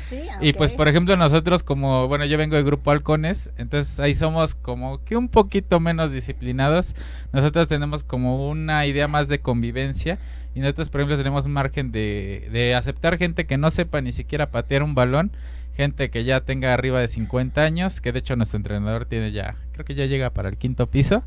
[0.10, 4.16] Sí, Y pues por ejemplo nosotros como, bueno yo vengo del grupo Halcones, entonces ahí
[4.16, 6.96] somos como que un poquito menos disciplinados,
[7.32, 10.20] nosotros tenemos como una idea más de convivencia
[10.56, 14.52] y nosotros por ejemplo tenemos margen de, de aceptar gente que no sepa ni siquiera
[14.52, 15.32] patear un balón,
[15.76, 19.56] gente que ya tenga arriba de 50 años, que de hecho nuestro entrenador tiene ya,
[19.74, 21.24] creo que ya llega para el quinto piso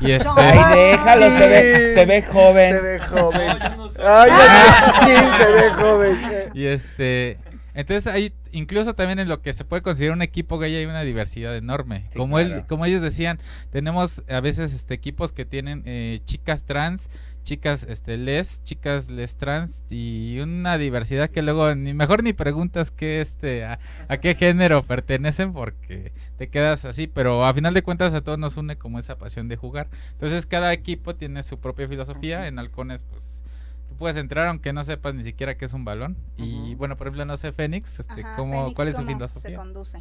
[0.00, 0.28] y este...
[0.36, 2.72] Ay, déjalo, se ve, se ve joven.
[2.74, 3.58] Se ve joven.
[3.76, 3.90] No, no.
[4.06, 6.16] Ay, ya- sí, se ve joven.
[6.54, 7.38] Y este,
[7.74, 11.02] entonces ahí incluso también en lo que se puede considerar un equipo gay hay una
[11.02, 12.04] diversidad enorme.
[12.08, 16.64] Sí, como él, como ellos decían, tenemos a veces este equipos que tienen eh, chicas
[16.64, 17.08] trans,
[17.44, 22.90] chicas este les, chicas les trans y una diversidad que luego ni mejor ni preguntas
[22.90, 23.78] qué este a,
[24.08, 28.38] a qué género pertenecen porque te quedas así, pero a final de cuentas a todos
[28.38, 29.88] nos une como esa pasión de jugar.
[30.12, 33.44] Entonces cada equipo tiene su propia filosofía, en halcones pues
[33.88, 36.16] tú puedes entrar aunque no sepas ni siquiera qué es un balón.
[36.36, 39.10] Y bueno, por ejemplo, no sé, Fénix, este, Ajá, ¿cómo, Fénix, ¿cuál es su ¿cómo
[39.10, 39.56] Se filosofía?
[39.58, 39.98] conduce.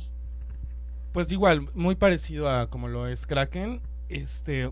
[1.12, 3.82] Pues igual, muy parecido a como lo es Kraken.
[4.10, 4.72] Este,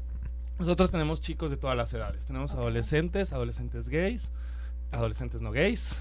[0.62, 2.26] nosotros tenemos chicos de todas las edades.
[2.28, 4.32] Tenemos adolescentes, adolescentes gays,
[4.91, 6.00] adolescentes no gays.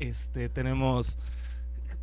[0.00, 1.16] Este, tenemos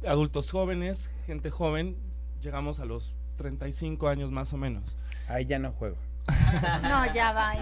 [0.07, 1.97] adultos jóvenes, gente joven.
[2.41, 4.97] Llegamos a los 35 años más o menos.
[5.27, 5.97] Ahí ya no juego.
[6.81, 7.49] No, ya va.
[7.49, 7.59] ahí.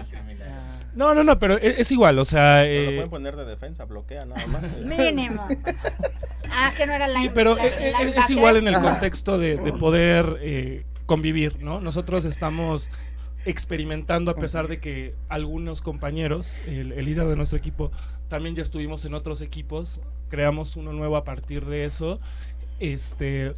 [0.94, 3.44] No, no, no, pero e- es, igual, o sea, Pero lo eh, pueden poner de
[3.44, 4.76] defensa, bloquea nada más.
[4.78, 5.46] Mínimo.
[6.58, 9.56] Ah, que no era la Sí, pero e- e- es igual en el contexto de,
[9.56, 11.80] de poder eh, convivir, ¿no?
[11.80, 12.88] Nosotros estamos
[13.46, 17.92] experimentando a pesar de que algunos compañeros, el, el líder de nuestro equipo,
[18.28, 22.18] también ya estuvimos en otros equipos, creamos uno nuevo a partir de eso.
[22.80, 23.54] Este,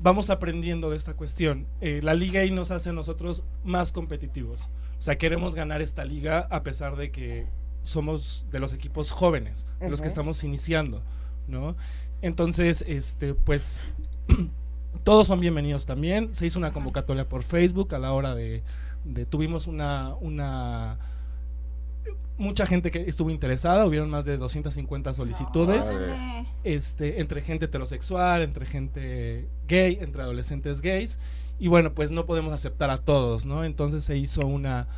[0.00, 1.66] vamos aprendiendo de esta cuestión.
[1.80, 4.70] Eh, la liga ahí nos hace a nosotros más competitivos.
[4.98, 7.46] O sea, queremos ganar esta liga a pesar de que
[7.82, 11.02] somos de los equipos jóvenes, de los que estamos iniciando,
[11.48, 11.74] ¿no?
[12.20, 13.92] Entonces, este, pues
[15.04, 16.32] todos son bienvenidos también.
[16.32, 18.62] Se hizo una convocatoria por Facebook a la hora de,
[19.04, 20.98] de- tuvimos una, una
[22.38, 25.98] mucha gente que estuvo interesada, hubieron más de 250 solicitudes,
[26.64, 31.18] este, entre gente heterosexual, entre gente gay, entre adolescentes gays,
[31.60, 33.62] y bueno, pues no podemos aceptar a todos, ¿no?
[33.64, 34.88] Entonces se hizo una,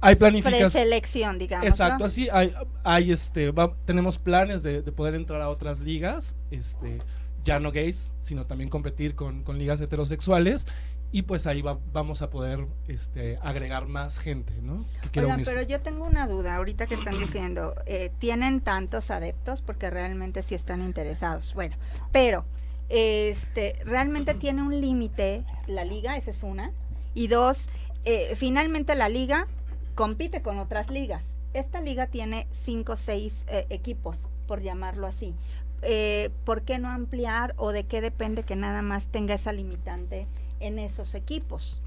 [0.00, 0.70] hay planificación.
[0.70, 1.66] Preselección, digamos.
[1.68, 2.04] Exacto, ¿no?
[2.06, 2.52] así hay,
[2.84, 7.00] hay este, va- tenemos planes de, de poder entrar a otras ligas, este,
[7.42, 10.66] ya no gays, sino también competir con, con ligas heterosexuales.
[11.14, 14.84] Y pues ahí va- vamos a poder este, agregar más gente, ¿no?
[15.12, 19.62] Que Oigan, pero yo tengo una duda ahorita que están diciendo, eh, ¿tienen tantos adeptos?
[19.62, 21.54] Porque realmente sí están interesados.
[21.54, 21.76] Bueno,
[22.10, 22.44] pero
[22.88, 26.72] este, realmente tiene un límite la liga, esa es una.
[27.14, 27.68] Y dos,
[28.04, 29.46] eh, finalmente la liga
[29.94, 31.36] compite con otras ligas.
[31.52, 35.36] Esta liga tiene cinco o seis eh, equipos, por llamarlo así.
[35.82, 40.26] Eh, ¿Por qué no ampliar o de qué depende que nada más tenga esa limitante
[40.66, 41.80] en esos equipos?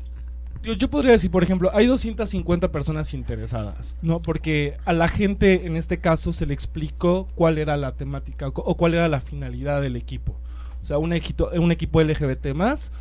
[0.64, 4.22] Yo, podría decir, por ejemplo, hay 250 personas interesadas, ¿no?
[4.22, 8.76] Porque a la gente en este caso se le explicó cuál era la temática o
[8.76, 10.36] cuál era la finalidad del equipo.
[10.82, 12.92] O sea, un equipo, un equipo LGBT más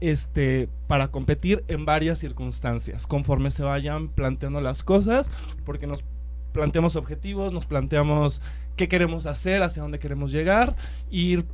[0.00, 5.30] este, para competir en varias circunstancias, conforme se vayan planteando las cosas,
[5.64, 6.04] porque nos
[6.52, 8.40] planteamos objetivos, nos planteamos
[8.76, 10.76] qué queremos hacer, hacia dónde queremos llegar,
[11.10, 11.44] ir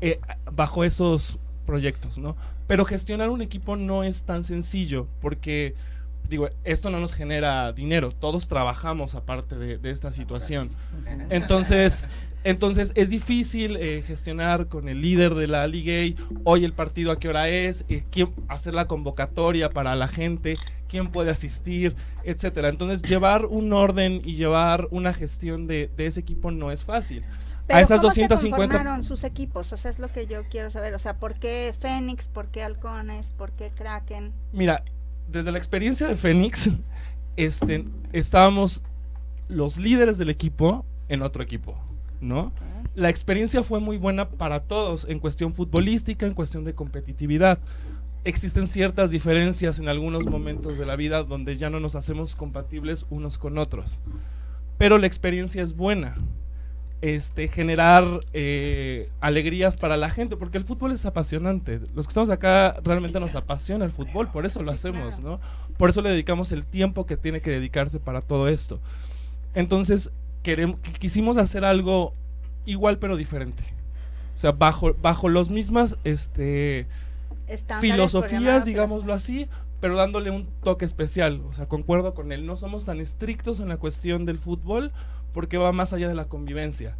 [0.00, 0.20] eh,
[0.52, 2.36] bajo esos proyectos, ¿no?
[2.66, 5.74] Pero gestionar un equipo no es tan sencillo porque,
[6.28, 10.70] digo, esto no nos genera dinero, todos trabajamos aparte de, de esta situación.
[11.28, 12.06] Entonces,
[12.44, 17.12] entonces es difícil eh, gestionar con el líder de la Liga Gay, hoy el partido
[17.12, 20.54] a qué hora es, eh, quién, hacer la convocatoria para la gente,
[20.88, 22.68] quién puede asistir, etcétera.
[22.68, 27.24] Entonces, llevar un orden y llevar una gestión de, de ese equipo no es fácil.
[27.66, 29.72] Pero a esas ¿cómo se 250 conformaron sus equipos?
[29.72, 30.94] O sea, es lo que yo quiero saber.
[30.94, 32.28] O sea, ¿por qué Fénix?
[32.28, 33.32] ¿Por qué Halcones?
[33.32, 34.32] ¿Por qué Kraken?
[34.52, 34.84] Mira,
[35.28, 36.70] desde la experiencia de Fénix,
[37.36, 38.82] este, estábamos
[39.48, 41.76] los líderes del equipo en otro equipo,
[42.20, 42.52] ¿no?
[42.94, 47.58] La experiencia fue muy buena para todos en cuestión futbolística, en cuestión de competitividad.
[48.24, 53.06] Existen ciertas diferencias en algunos momentos de la vida donde ya no nos hacemos compatibles
[53.10, 54.00] unos con otros.
[54.78, 56.16] Pero la experiencia es buena.
[57.02, 61.80] Este, generar eh, alegrías para la gente, porque el fútbol es apasionante.
[61.94, 65.38] Los que estamos acá realmente nos apasiona el fútbol, por eso lo hacemos, ¿no?
[65.76, 68.80] Por eso le dedicamos el tiempo que tiene que dedicarse para todo esto.
[69.54, 70.10] Entonces,
[70.42, 72.14] queremos, quisimos hacer algo
[72.64, 73.62] igual pero diferente.
[74.34, 76.86] O sea, bajo, bajo los mismas este,
[77.46, 79.48] Estándares, filosofías, digámoslo así,
[79.80, 81.42] pero dándole un toque especial.
[81.48, 82.46] O sea, concuerdo con él.
[82.46, 84.92] No somos tan estrictos en la cuestión del fútbol
[85.36, 86.96] porque va más allá de la convivencia.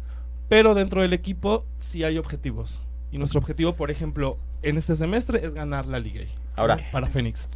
[0.47, 2.85] Pero dentro del equipo sí hay objetivos.
[3.11, 6.21] Y nuestro objetivo, por ejemplo, en este semestre es ganar la Liga.
[6.55, 6.77] Ahora.
[6.91, 7.49] Para Fénix.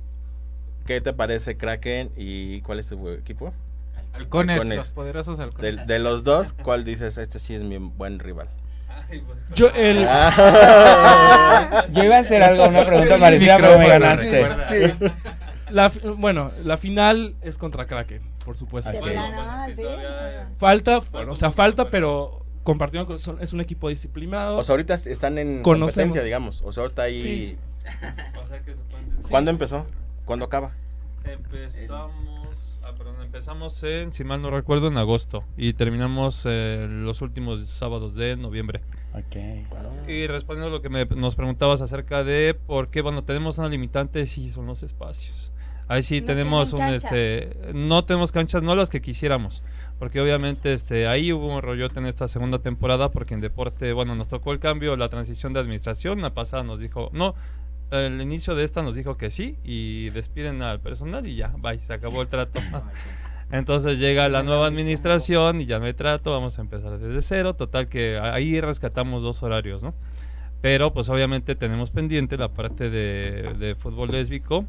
[0.88, 3.54] ¿Qué te parece Kraken y cuál es tu equipo?
[4.13, 5.78] Halcones, los poderosos halcones.
[5.78, 7.20] De, de los dos, ¿cuál dices?
[7.20, 8.50] Este sí es mi buen rival.
[9.54, 10.04] Yo, el...
[10.10, 11.86] Ah.
[11.94, 14.48] Yo iba a hacer algo, una pregunta parecida, pero me ganaste.
[14.67, 15.10] Sí.
[15.70, 18.91] La bueno, la final es contra Kraken, por supuesto.
[18.91, 18.99] Sí.
[20.58, 24.58] Falta, bueno, o sea, falta, pero compartiendo con son- es un equipo disciplinado.
[24.58, 25.93] O sea, ahorita est- están en Conocemos.
[25.93, 26.62] competencia, digamos.
[26.63, 27.13] O sea, ahorita ahí...
[27.19, 27.58] Sí.
[28.43, 29.86] O sea que se pueden decir- ¿Cuándo empezó?
[30.25, 30.71] ¿Cuándo acaba?
[31.23, 37.21] Empezamos, ah, perdón, empezamos en, si mal no recuerdo, en agosto y terminamos eh, los
[37.21, 38.82] últimos sábados de noviembre.
[39.13, 40.08] Ok.
[40.10, 43.67] Y respondiendo a lo que me- nos preguntabas acerca de por qué, bueno, tenemos una
[43.69, 45.51] limitante, sí, son los espacios.
[45.91, 49.62] Ahí sí No tenemos un, este, no tenemos canchas, no las que quisiéramos,
[49.99, 54.15] porque obviamente, este, ahí hubo un rollote en esta segunda temporada, porque en deporte, bueno,
[54.15, 57.36] nos tocó el cambio, la transición de administración, la pasada nos dijo, no,
[57.91, 61.77] el inicio de esta nos dijo que sí y despiden al personal y ya, bye,
[61.80, 62.62] se acabó el trato.
[63.51, 67.56] Entonces llega la nueva administración y ya no hay trato, vamos a empezar desde cero,
[67.56, 69.93] total que ahí rescatamos dos horarios, ¿no?
[70.62, 74.65] Pero pues obviamente tenemos pendiente la parte de, de fútbol lésbico,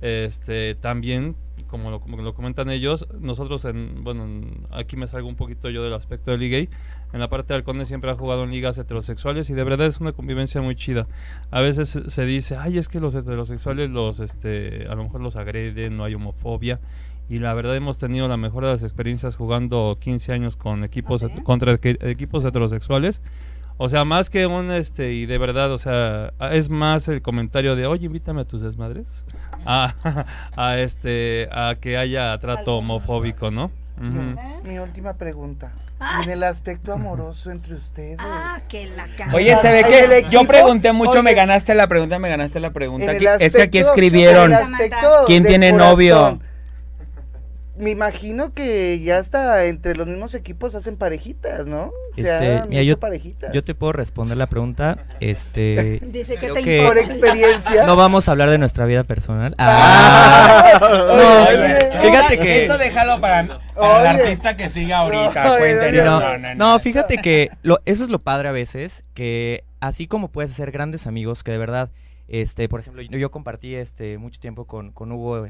[0.00, 1.36] este también
[1.66, 5.68] como lo, como lo comentan ellos, nosotros en, bueno, en- aquí me salgo un poquito
[5.70, 6.68] yo del aspecto del gay,
[7.12, 10.00] en la parte de halcones siempre ha jugado en ligas heterosexuales y de verdad es
[10.00, 11.06] una convivencia muy chida.
[11.52, 15.36] A veces se, dice, ay, es que los heterosexuales los, este, a lo mejor los
[15.36, 16.80] agreden, no hay homofobia.
[17.28, 21.22] Y la verdad hemos tenido la mejor de las experiencias jugando 15 años con equipos
[21.22, 21.42] ¿Ah, sí?
[21.42, 23.22] contra equi- equipos heterosexuales.
[23.76, 27.76] O sea, más que un este y de verdad, o sea, es más el comentario
[27.76, 29.24] de, "Oye, invítame a tus desmadres."
[29.66, 29.94] A,
[30.56, 33.70] a este a que haya trato homofóbico, ¿no?
[33.98, 34.36] Ujú.
[34.64, 35.72] Mi última pregunta.
[36.00, 36.22] Ah.
[36.24, 38.16] En el aspecto amoroso entre ustedes.
[38.18, 42.30] Ah, que la Oye, se ve que yo pregunté mucho, me ganaste la pregunta, me
[42.30, 43.10] ganaste la pregunta.
[43.10, 44.52] Aquí- es que aquí escribieron.
[45.26, 46.40] ¿Quién tiene novio?
[47.80, 51.90] Me imagino que ya hasta entre los mismos equipos hacen parejitas, ¿no?
[52.14, 53.52] Se Este, han mira, hecho yo- parejitas.
[53.52, 54.98] Yo te puedo responder la pregunta.
[55.20, 56.00] Este.
[56.06, 57.86] Dice que te que Por experiencia.
[57.86, 59.54] no vamos a hablar de nuestra vida personal.
[59.58, 60.78] Ah.
[60.80, 64.00] No, Oye, fíjate que- Eso déjalo para, para Oye.
[64.00, 65.44] el artista que siga ahorita.
[65.44, 69.04] No, oye, no, No, no, no, fíjate que lo, eso es lo padre a veces,
[69.14, 71.90] que así como puedes hacer grandes amigos, que de verdad
[72.32, 75.48] Este, por ejemplo, yo, yo compartí este mucho tiempo con, con Hugo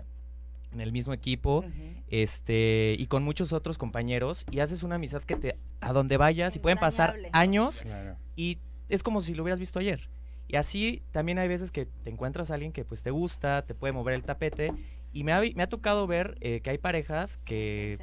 [0.73, 1.65] en el mismo equipo,
[2.09, 6.57] este, y con muchos otros compañeros, y haces una amistad que te, a donde vayas,
[6.57, 8.17] y pueden pasar años, Claro.
[8.37, 10.09] y es como si lo hubieras visto ayer.
[10.49, 13.75] Y así también hay veces que te encuentras a alguien que pues te gusta, te
[13.75, 14.73] puede mover el tapete,
[15.13, 17.99] y me ha, me ha tocado ver eh, que hay parejas que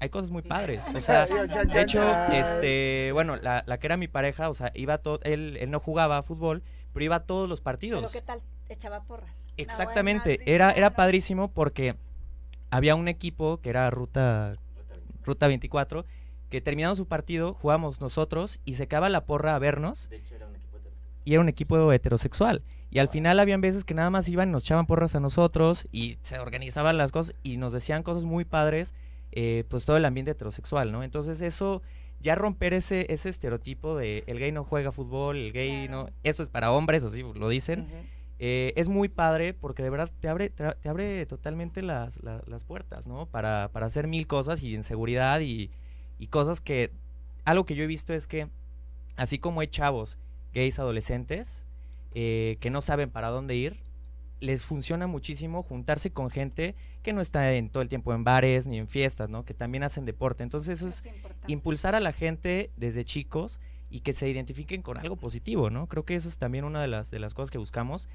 [0.00, 0.86] hay cosas muy padres.
[0.94, 2.00] O sea, de hecho,
[2.32, 5.78] este, bueno, la, la que era mi pareja, o sea, iba todo, él, él no
[5.80, 8.12] jugaba fútbol, pero iba a todos los Pero partidos.
[8.12, 9.34] qué tal, echaba porras.
[9.56, 11.96] Exactamente, buena, sí, era, era padrísimo porque
[12.70, 14.56] había un equipo que era Ruta,
[15.24, 16.04] Ruta 24,
[16.48, 20.08] que terminando su partido, jugábamos nosotros y se quedaba la porra a vernos.
[21.24, 22.62] Y era un equipo heterosexual.
[22.90, 25.86] Y al final habían veces que nada más iban y nos echaban porras a nosotros
[25.92, 28.94] y se organizaban las cosas y nos decían cosas muy padres,
[29.30, 31.04] eh, pues todo el ambiente heterosexual, ¿no?
[31.04, 31.82] Entonces eso,
[32.20, 36.42] ya romper ese, ese estereotipo de el gay no juega fútbol, el gay no, eso
[36.42, 37.86] es para hombres, así lo dicen.
[38.42, 42.64] Eh, es muy padre porque de verdad te abre, te abre totalmente las, la- las
[42.64, 43.26] puertas, ¿no?
[43.26, 45.70] Para, para hacer mil cosas y en seguridad y,
[46.18, 46.90] y cosas que...
[47.44, 48.48] Algo que yo he visto es que,
[49.16, 50.18] así como hay chavos
[50.54, 51.66] gays adolescentes
[52.14, 53.76] eh, que no saben para dónde ir,
[54.40, 58.66] les funciona muchísimo juntarse con gente que no está en todo el tiempo en bares
[58.66, 59.44] ni en fiestas, ¿no?
[59.44, 60.42] Que también hacen deporte.
[60.42, 61.02] Entonces eso es
[61.46, 65.86] impulsar a la gente desde chicos y que se identifiquen con algo positivo, ¿no?
[65.88, 68.08] Creo que eso es también una de las, de las cosas que buscamos.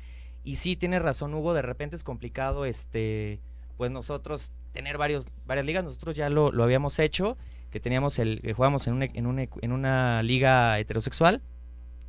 [0.43, 3.41] Y sí, tienes razón, Hugo, de repente es complicado, este,
[3.77, 7.37] pues nosotros tener varios, varias ligas, nosotros ya lo, lo habíamos hecho,
[7.71, 11.41] que teníamos el, jugábamos en una, en una, en una liga heterosexual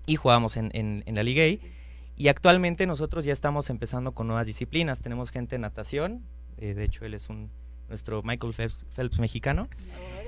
[0.07, 1.61] y jugábamos en, en, la liga gay.
[2.17, 5.03] Y actualmente nosotros ya estamos empezando con nuevas disciplinas.
[5.03, 6.23] Tenemos gente en natación,
[6.57, 7.51] eh, de hecho él es un
[7.89, 9.69] nuestro Michael Phelps, Phelps mexicano.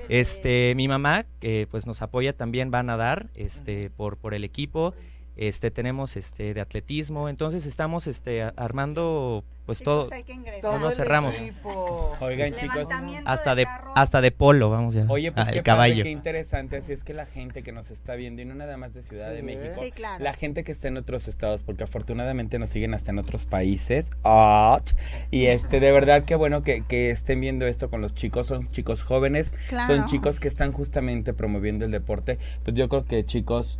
[0.09, 4.43] Este, mi mamá, que pues nos apoya también, va a nadar, este, por, por el
[4.43, 4.93] equipo.
[5.41, 10.09] Este, tenemos este de atletismo, entonces estamos este armando pues todo.
[10.11, 10.63] hay que ingresar.
[10.63, 11.41] No Todo nos el cerramos.
[12.19, 12.87] Oigan, chicos.
[13.23, 15.05] Hasta de hasta de polo, vamos ya.
[15.07, 16.03] Oye, pues Ah, qué el padre, caballo.
[16.03, 16.75] qué interesante.
[16.77, 19.31] Así es que la gente que nos está viendo, y no nada más de Ciudad
[19.31, 20.21] de México, Sí, claro.
[20.21, 24.09] la gente que está en otros estados, porque afortunadamente nos siguen hasta en otros países.
[25.31, 28.47] Y este, de verdad que bueno que, que estén viendo esto con los chicos.
[28.47, 29.95] Son chicos jóvenes, Claro.
[29.95, 32.39] son chicos que están justamente promoviendo el deporte.
[32.65, 33.79] Pues yo creo que chicos.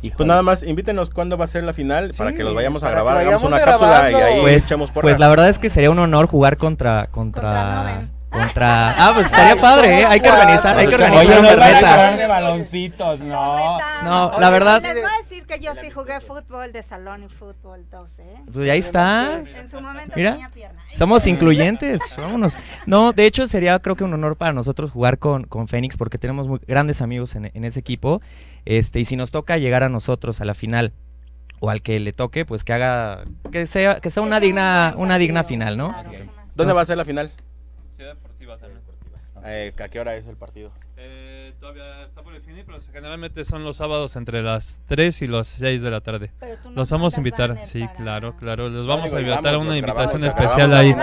[0.00, 0.28] Pues híjole.
[0.28, 3.16] nada más, invítenos cuándo va a ser la final para que los vayamos a grabar.
[3.18, 5.02] Hagamos vayamos una cápsula y ahí Pues, echamos porra.
[5.02, 8.19] pues la verdad es que sería un honor jugar contra Contra contra.
[8.30, 10.04] Contra Ah, pues estaría padre, ¿eh?
[10.06, 12.16] Hay que organizar, hay que organizar Oye, una reta.
[12.16, 13.78] de baloncitos, no.
[14.04, 17.28] No, la verdad- Les voy a decir que yo sí jugué fútbol de salón y
[17.28, 18.22] fútbol 12.
[18.22, 18.26] ¿eh?
[18.52, 19.38] Pues ahí está.
[19.38, 20.32] En su momento Mira.
[20.32, 20.80] tenía pierna.
[20.92, 22.56] Somos incluyentes, vámonos.
[22.86, 26.18] No, de hecho sería creo que un honor para nosotros jugar con, con Fénix porque
[26.18, 28.20] tenemos muy grandes amigos en, en ese equipo.
[28.64, 30.92] Este, y si nos toca llegar a nosotros a la final
[31.60, 35.18] o al que le toque, pues que haga que sea que sea una digna una
[35.18, 35.94] digna final, ¿no?
[36.54, 37.30] ¿Dónde va a ser la final?
[38.00, 38.80] Ciudad Deportiva también.
[39.44, 40.72] Eh, ¿A qué hora es el partido?
[40.96, 45.46] Eh, todavía está por definir, pero generalmente son los sábados entre las 3 y las
[45.48, 46.32] 6 de la tarde.
[46.40, 48.68] Pero tú nos Los vamos a invitar, sí, para- claro, claro.
[48.70, 50.94] Les vamos digo, a invitar a una grabamos, invitación especial ahí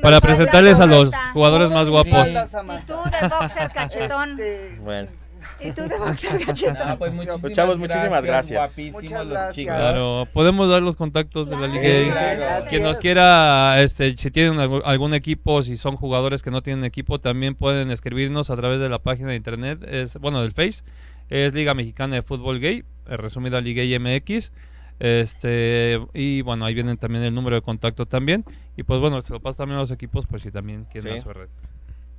[0.00, 2.28] para presentarles a los jugadores más guapos.
[2.30, 4.40] Y tú de boxer cachetón.
[4.40, 5.08] Este, Bueno,
[5.60, 6.88] Y tú de boxer cachetón.
[6.88, 8.58] No, pues muchísimas, Pues, chavos, muchísimas gracias.
[8.58, 9.54] Guapísimos Muchas los gracias.
[9.54, 9.74] chicos.
[9.76, 12.12] Claro, podemos dar los contactos de la liga.
[12.36, 12.66] Claro.
[12.68, 17.18] Quien nos quiera, este, si tienen algún equipo, si son jugadores que no tienen equipo,
[17.20, 20.82] también pueden escribirnos a través de la página de internet, es bueno del Face,
[21.30, 24.52] es Liga Mexicana de Fútbol Gay, eh, resumida Liga MX.
[24.98, 28.44] Este, y bueno, ahí vienen también el número de contacto también.
[28.76, 31.20] Y pues bueno, se lo paso también a los equipos, pues si también quieren Sí.
[31.20, 31.48] su red.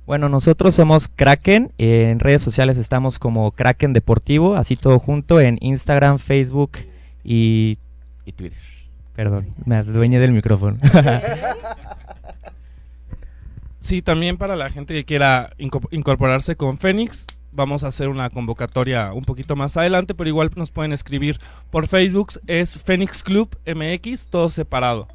[0.08, 5.58] Bueno, nosotros somos Kraken, en redes sociales estamos como Kraken Deportivo, así todo junto en
[5.60, 6.78] Instagram, Facebook
[7.22, 7.76] y,
[8.24, 8.58] y Twitter.
[9.14, 10.78] Perdón, me adueñé del micrófono.
[13.80, 18.28] Sí, también para la gente que quiera inco- incorporarse con Fénix, vamos a hacer una
[18.28, 21.38] convocatoria un poquito más adelante, pero igual nos pueden escribir
[21.70, 25.06] por Facebook, es Fénix Club MX, todo separado.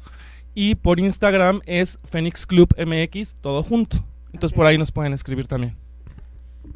[0.54, 4.04] Y por Instagram es Fénix Club MX, todo junto.
[4.34, 5.76] Entonces por ahí nos pueden escribir también.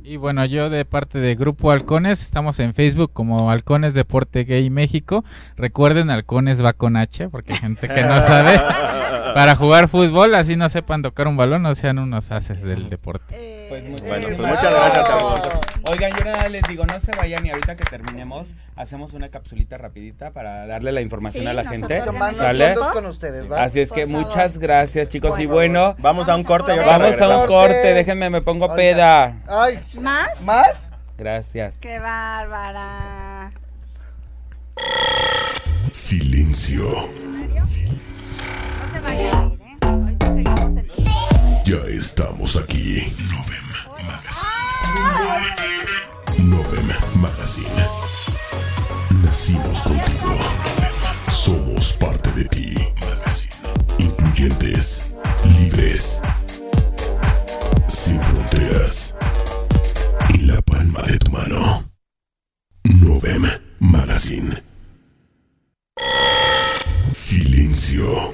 [0.04, 4.70] Y bueno, yo de parte de Grupo Halcones, estamos en Facebook como Halcones Deporte Gay
[4.70, 5.24] México.
[5.56, 8.58] Recuerden, Halcones va con H, porque hay gente que no sabe.
[9.34, 13.34] Para jugar fútbol, así no sepan tocar un balón, no sean unos haces del deporte.
[13.68, 15.40] Pues muchísimas Bueno, pues muchas gracias, chavos.
[15.84, 19.78] Oigan, yo nada les digo, no se vayan y ahorita que terminemos, hacemos una capsulita
[19.78, 22.02] rapidita para darle la información Sí, a la gente.
[22.36, 22.74] ¿Sale?
[22.74, 23.62] fotos con ustedes, ¿va?
[23.64, 24.26] Así es que Por favor.
[24.26, 25.30] muchas gracias, chicos.
[25.30, 25.54] Por y favor.
[25.56, 27.94] bueno, vamos a un corte y ahorita vamos a un corte.
[27.94, 29.36] Déjenme, me pongo peda.
[29.46, 30.40] Ay, ¿Más?
[30.42, 30.90] ¿más?
[31.16, 31.76] Gracias.
[31.80, 33.52] ¡Qué bárbara!
[35.92, 36.84] Silencio.
[37.54, 39.47] No se vaya
[41.68, 43.12] Ya estamos aquí.
[43.28, 43.60] Novem
[44.06, 44.48] Magazine.
[46.38, 47.88] Novem Magazine.
[49.22, 50.38] Nacimos contigo.
[51.26, 52.74] Somos parte de ti.
[53.02, 53.54] Magazine.
[53.98, 55.12] Incluyentes.
[55.44, 56.22] Libres.
[57.86, 59.14] Sin fronteras.
[60.30, 61.84] En la palma de tu mano.
[62.84, 63.46] Novem
[63.78, 64.62] Magazine.
[67.12, 68.32] Silencio.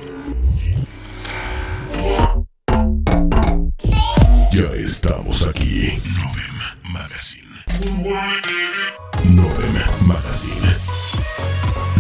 [4.55, 6.01] Ya estamos aquí.
[6.15, 7.49] Novem Magazine.
[9.25, 10.77] Novem Magazine.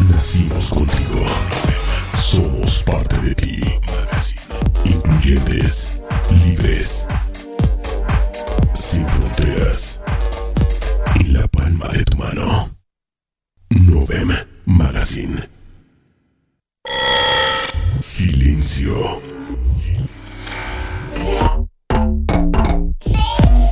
[0.09, 1.19] Nacimos contigo.
[1.19, 2.15] Novem.
[2.15, 3.61] Somos parte de ti.
[3.89, 4.41] Magazine.
[4.85, 6.01] Incluyentes.
[6.45, 7.09] Libres.
[8.73, 10.01] Sin fronteras.
[11.17, 12.71] En la palma de tu mano.
[13.71, 14.29] Novem
[14.65, 15.49] Magazine.
[17.99, 19.35] Silencio.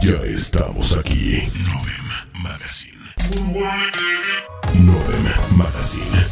[0.02, 1.48] Ya estamos aquí.
[1.64, 2.98] Novem Magazine.
[4.74, 5.24] Novem
[5.56, 6.26] Magazine.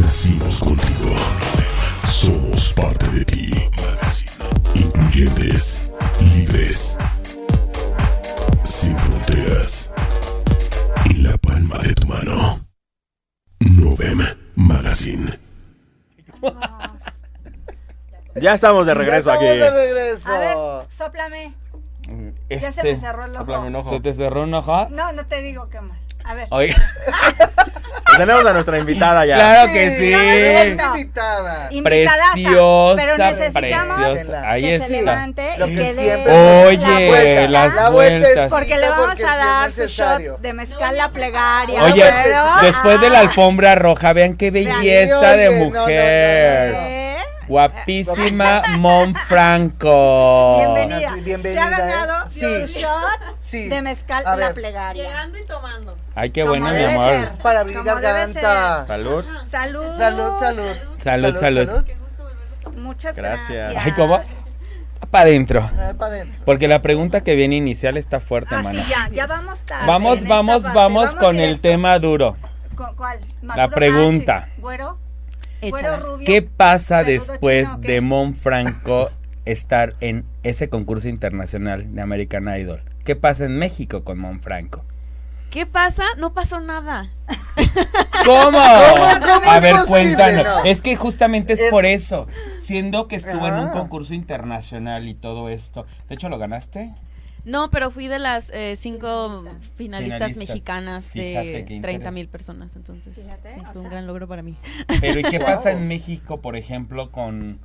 [0.00, 1.10] Nacimos contigo.
[1.10, 2.02] Novem.
[2.10, 3.70] Somos parte de ti.
[3.80, 4.32] Magazine.
[4.74, 5.92] Incluyentes.
[6.34, 6.98] Libres.
[8.64, 9.90] Sin fronteras.
[11.10, 12.60] En la palma de tu mano.
[13.60, 14.18] Novem
[14.56, 15.38] Magazine.
[18.34, 19.44] Ya estamos de regreso Ya aquí.
[19.46, 20.28] estamos de regreso.
[20.28, 20.61] A ver, sóplame.
[22.60, 23.38] Ya se me cerró el ojo.
[23.40, 23.90] Sóplame un ojo.
[23.90, 24.86] ¿Se te cerró un ojo?
[24.90, 25.98] No, no te digo qué mal.
[26.24, 26.46] A ver.
[26.50, 26.76] Oiga.
[28.04, 29.36] Pues tenemos a nuestra invitada ya.
[29.36, 30.10] Claro que sí.
[30.12, 31.68] tenemos invitada.
[31.70, 34.50] Invitadaza, Preciosa, pero necesitamos preciosa.
[34.50, 34.86] Ahí que está.
[34.86, 36.30] se levante Lo y que dé
[36.66, 37.48] Oye, la vuelta.
[37.48, 38.50] las vueltas.
[38.50, 41.82] Porque le vamos porque a dar su shot de mezcal la plegaria.
[41.84, 44.78] Oye, pero- después de la Ah, alfombra roja, vean qué belleza
[45.30, 46.74] oye, de no, no, no, mujer.
[47.52, 47.68] ¿Eh?
[47.72, 50.56] Guapísima Monfranco.
[50.56, 51.14] Bienvenida.
[51.22, 52.28] Bienvenida, Se ha ganado ¿eh?
[52.28, 52.80] su Sí.
[52.80, 53.68] shot Sí.
[53.68, 55.04] de mezcal A la plegaria.
[55.04, 55.96] Llegando y tomando.
[56.14, 57.10] Ay, qué bueno, mi amor.
[57.10, 57.30] ser.
[57.38, 58.84] Para abrir Como debe garganta.
[58.86, 59.24] Salud.
[59.50, 59.96] Salud.
[59.98, 60.76] Salud, salud.
[60.98, 61.84] Salud, salud.
[62.76, 63.48] Muchas Gracias.
[63.72, 63.84] gracias.
[63.86, 64.20] Ay, ¿cómo?
[65.10, 65.70] Para adentro.
[65.78, 66.40] Eh, pa' dentro.
[66.46, 69.86] Porque la pregunta que viene inicial está fuerte, Ah, sí, ya, ya vamos tarde.
[69.86, 72.36] Vamos, vamos, vamos con el tema duro.
[72.74, 73.20] ¿Con ¿Cuál?
[73.42, 74.34] La ¿Maduro pregunta.
[74.48, 74.60] machi?
[74.62, 74.98] ¿Güero?
[76.26, 79.10] ¿Qué pasa ¿Peludo después chino de Monfranco
[79.44, 82.82] estar en ese concurso internacional de American Idol?
[83.04, 84.84] ¿Qué pasa en México con Monfranco?
[85.50, 86.02] ¿Qué pasa?
[86.18, 87.10] No pasó nada.
[88.24, 88.58] ¿Cómo?
[89.20, 89.86] cómo A ver, posible?
[90.16, 90.44] cuéntanos.
[90.44, 90.64] No.
[90.64, 92.26] Es que justamente es, Es- por eso.
[92.60, 93.72] Siendo que estuvo en un Ah.
[93.72, 95.86] concurso internacional y todo esto.
[96.08, 96.92] De hecho, ¿lo ganaste?
[97.44, 99.42] No, pero fui de las eh, cinco
[99.76, 99.76] finalistas,
[100.32, 100.36] Finalistas.
[100.36, 102.12] mexicanas Fíjate de qué 30 interés.
[102.12, 102.76] mil personas.
[102.76, 103.90] Entonces, Fíjate, sí, fue un sea.
[103.90, 104.54] gran logro para mí.
[105.00, 107.58] Pero ¿y qué pasa en México, por ejemplo, con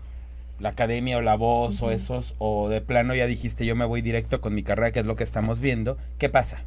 [0.60, 2.34] la academia o la voz o esos?
[2.40, 5.16] O de plano ya dijiste, yo me voy directo con mi carrera, que es lo
[5.16, 5.98] que estamos viendo.
[6.18, 6.64] ¿Qué pasa?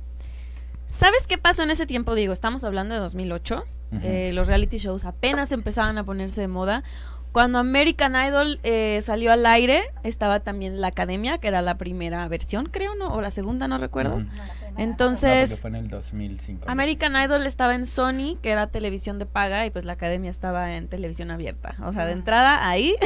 [0.86, 2.14] ¿Sabes qué pasó en ese tiempo?
[2.14, 3.64] Digo, estamos hablando de 2008.
[3.92, 4.00] Ujú.
[4.04, 6.84] Eh, los reality shows apenas empezaban a ponerse de moda.
[7.32, 12.26] Cuando American Idol eh, salió al aire, estaba también la Academia, que era la primera
[12.26, 13.14] versión, creo, ¿no?
[13.14, 14.20] O la segunda, no recuerdo.
[14.20, 14.28] No,
[14.76, 16.62] Entonces, porque fue en el 2005.
[16.62, 20.30] algo American Idol estaba en Sony, que era televisión de paga, y pues la academia
[20.30, 21.76] estaba en televisión abierta.
[21.82, 22.96] O sea, de entrada ahí,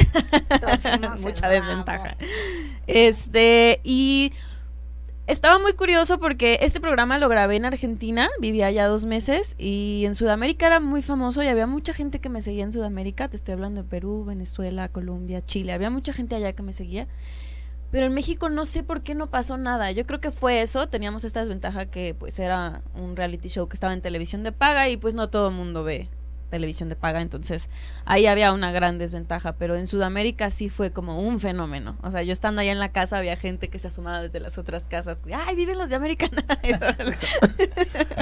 [1.19, 2.17] mucha desventaja.
[2.87, 4.33] Este, y
[5.27, 10.03] estaba muy curioso porque este programa lo grabé en Argentina, vivía allá dos meses, y
[10.05, 13.27] en Sudamérica era muy famoso y había mucha gente que me seguía en Sudamérica.
[13.27, 15.73] Te estoy hablando de Perú, Venezuela, Colombia, Chile.
[15.73, 17.07] Había mucha gente allá que me seguía.
[17.91, 19.91] Pero en México no sé por qué no pasó nada.
[19.91, 20.89] Yo creo que fue eso.
[20.89, 24.89] Teníamos esta desventaja que pues era un reality show que estaba en televisión de paga
[24.89, 26.09] y pues no todo el mundo ve
[26.55, 27.21] televisión de paga.
[27.21, 27.69] Entonces
[28.05, 29.53] ahí había una gran desventaja.
[29.57, 31.97] Pero en Sudamérica sí fue como un fenómeno.
[32.01, 34.57] O sea, yo estando allá en la casa había gente que se asomaba desde las
[34.57, 35.23] otras casas.
[35.33, 36.31] ¡Ay, viven los de American
[36.63, 37.15] Idol!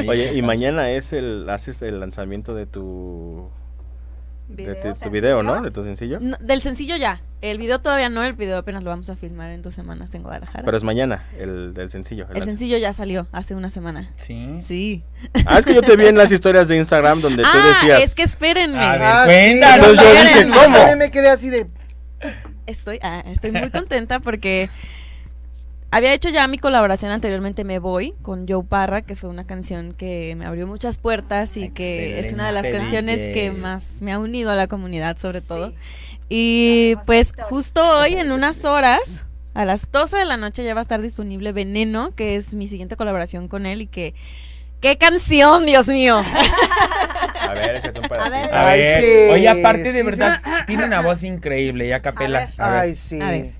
[0.08, 3.50] Oye, y mañana es el haces el lanzamiento de tu
[4.48, 5.62] de tu, Video tu video, ¿no?
[5.62, 6.20] De tu sencillo.
[6.20, 7.22] No, del sencillo ya.
[7.42, 8.24] El video todavía no.
[8.24, 10.64] El video apenas lo vamos a filmar en dos semanas en Guadalajara.
[10.64, 12.28] Pero es mañana el del sencillo.
[12.34, 14.10] el sencillo ya salió hace una semana.
[14.16, 14.60] Sí.
[14.62, 15.04] Sí.
[15.46, 18.04] Ah, es que yo te vi en las historias de Instagram donde tú ah, decías.
[18.04, 18.78] es que espérenme.
[18.80, 19.26] Ah,
[20.98, 21.68] me quedé así de.
[22.66, 24.70] Estoy, ah, estoy muy contenta porque
[25.94, 29.94] había hecho ya mi colaboración anteriormente Me Voy con Joe Parra, que fue una canción
[29.94, 34.12] que me abrió muchas puertas y que es una de las canciones que más me
[34.12, 35.74] ha unido a la comunidad sobre todo.
[36.30, 40.80] Y pues justo hoy en unas horas, a las 12 de la noche ya va
[40.80, 44.16] a estar disponible Veneno, que es mi siguiente colaboración con él y que
[44.84, 46.22] ¡Qué canción, Dios mío!
[47.40, 48.32] A ver, échate un pedacito.
[48.32, 48.54] ver.
[48.54, 52.50] A Ay, ver, sí, oye, aparte de sí, verdad, tiene una voz increíble, ya capela.
[52.58, 52.80] A A ver.
[52.82, 53.22] Ay, sí.
[53.22, 53.52] A ver.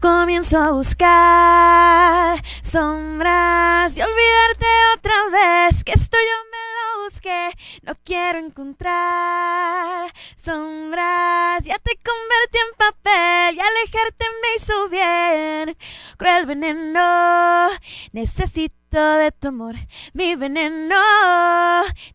[0.00, 7.50] Comienzo a buscar sombras y olvidarte otra vez que esto yo me lo busqué.
[7.82, 11.66] No quiero encontrar sombras.
[11.66, 15.76] Ya te convertí en papel y alejarte me hizo bien.
[16.16, 17.68] Cruel veneno,
[18.12, 19.74] necesito de tu amor.
[20.14, 20.96] Mi veneno,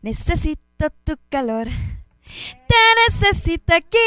[0.02, 1.68] necesito tu calor.
[2.66, 2.74] Te
[3.08, 3.98] necesito aquí,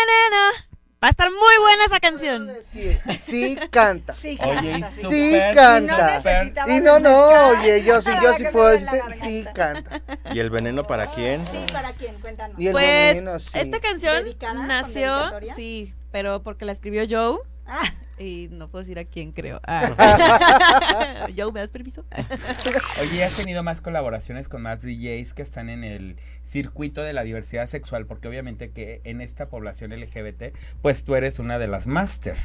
[0.00, 0.63] veneno.
[1.04, 2.50] Va a estar muy buena esa canción.
[2.72, 4.14] Sí, sí canta.
[4.14, 6.22] Sí, Oye, y canta, sí.
[6.24, 6.64] canta.
[6.74, 10.00] Y no, no, oye, yo sí, yo sí puedo decirte, sí canta.
[10.32, 11.44] ¿Y el veneno para quién?
[11.48, 12.14] Sí, ¿para quién?
[12.22, 12.58] Cuéntanos.
[12.58, 13.50] Y el Pues veneno, sí.
[13.52, 14.54] esta canción ¿Dedicada?
[14.54, 17.82] ¿Con nació, sí, pero porque la escribió Joe Ah,
[18.18, 19.60] y no puedo decir a quién creo.
[19.66, 21.26] Ah.
[21.36, 22.04] Joe, ¿me das permiso?
[23.00, 27.22] Oye, ¿has tenido más colaboraciones con más DJs que están en el circuito de la
[27.24, 28.06] diversidad sexual?
[28.06, 32.36] Porque obviamente que en esta población LGBT, pues tú eres una de las máster.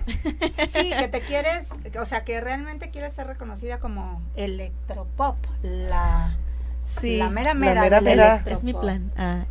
[0.74, 1.68] sí, que te quieres,
[2.00, 6.36] o sea, que realmente quieres ser reconocida como electropop, la,
[6.84, 7.18] Sí.
[7.18, 8.36] la mera La mera, mera mera.
[8.38, 9.12] Es, es mi plan.
[9.18, 9.46] Ah.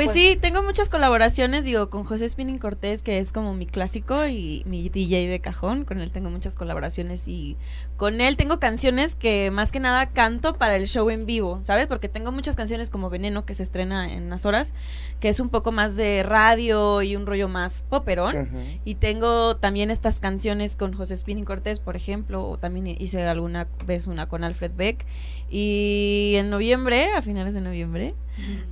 [0.00, 3.66] Pues, Pues- sí, tengo muchas colaboraciones, digo, con José Spinning Cortés, que es como mi
[3.66, 7.58] clásico y mi DJ de cajón, con él tengo muchas colaboraciones y
[7.98, 11.86] con él tengo canciones que más que nada canto para el show en vivo, ¿sabes?
[11.86, 14.72] Porque tengo muchas canciones como Veneno, que se estrena en unas horas,
[15.20, 18.48] que es un poco más de radio y un rollo más poperón.
[18.86, 23.68] Y tengo también estas canciones con José Spinning Cortés, por ejemplo, o también hice alguna
[23.84, 25.04] vez una con Alfred Beck.
[25.50, 28.14] Y en noviembre, a finales de noviembre,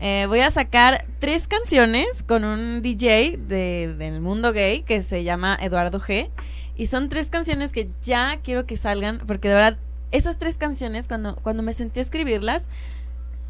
[0.01, 5.25] eh, voy a sacar tres canciones con un DJ de- del mundo gay que se
[5.25, 6.31] llama Eduardo G.
[6.77, 9.79] Y son tres canciones que ya quiero que salgan, porque de verdad,
[10.13, 12.71] esas tres canciones, cuando, cuando me senté a escribirlas,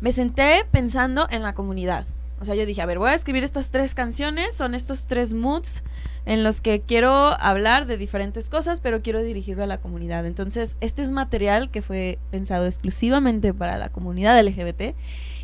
[0.00, 2.06] me senté pensando en la comunidad.
[2.40, 5.34] O sea, yo dije, a ver, voy a escribir estas tres canciones, son estos tres
[5.34, 5.82] moods
[6.24, 7.10] en los que quiero
[7.40, 10.24] hablar de diferentes cosas, pero quiero dirigirlo a la comunidad.
[10.24, 14.94] Entonces, este es material que fue pensado exclusivamente para la comunidad LGBT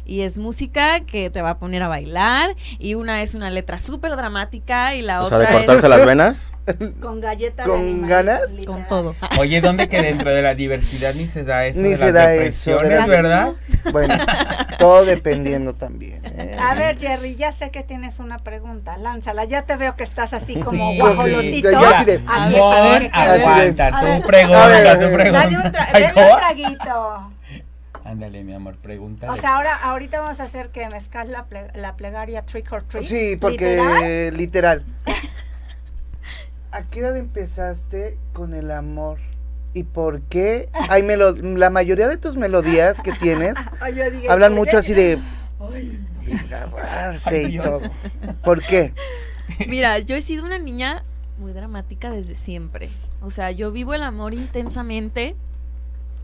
[0.04, 3.78] y es música que te va a poner a bailar y una es una letra
[3.78, 6.52] súper dramática y la O sea, otra de cortarse es las venas.
[7.00, 8.40] Con galletas ¿Con ganas?
[8.66, 9.14] con todo.
[9.38, 12.14] Oye, ¿dónde que dentro de la diversidad ni se da eso Ni de se las
[12.14, 13.52] da eso, depresiones, de las- verdad?
[13.92, 14.14] Bueno,
[14.78, 16.22] todo dependiendo también.
[16.24, 16.56] ¿eh?
[16.58, 18.96] A ver, Jerry, ya sé que tienes una pregunta.
[18.96, 19.44] Lánzala.
[19.44, 21.68] Ya te veo que estás así como Sí, guajolotito.
[21.68, 21.76] sí.
[21.80, 23.40] Ya así de- Amor, a ver, a ver.
[23.42, 25.42] aguanta, A tú pregunta, A ver, tú pregunta.
[25.44, 26.30] Dale un, tra- ¿cómo?
[26.32, 27.30] un traguito.
[28.04, 29.32] Ándale, mi amor, pregúntale.
[29.32, 32.82] O sea, ahora, ahorita vamos a hacer que mezcal la, ple- la plegaria trick or
[32.82, 33.06] treat.
[33.06, 34.36] Sí, porque ¿Literal?
[34.36, 34.84] literal.
[36.72, 39.18] ¿A qué edad empezaste con el amor?
[39.72, 40.68] ¿Y por qué?
[40.90, 44.92] Hay melo- la mayoría de tus melodías que tienes Ay, yo dije, hablan mucho así
[44.92, 45.18] de
[46.52, 47.80] agarrarse y todo.
[48.42, 48.92] ¿Por qué?
[49.66, 51.04] Mira, yo he sido una niña
[51.38, 52.90] muy dramática desde siempre.
[53.22, 55.36] O sea, yo vivo el amor intensamente.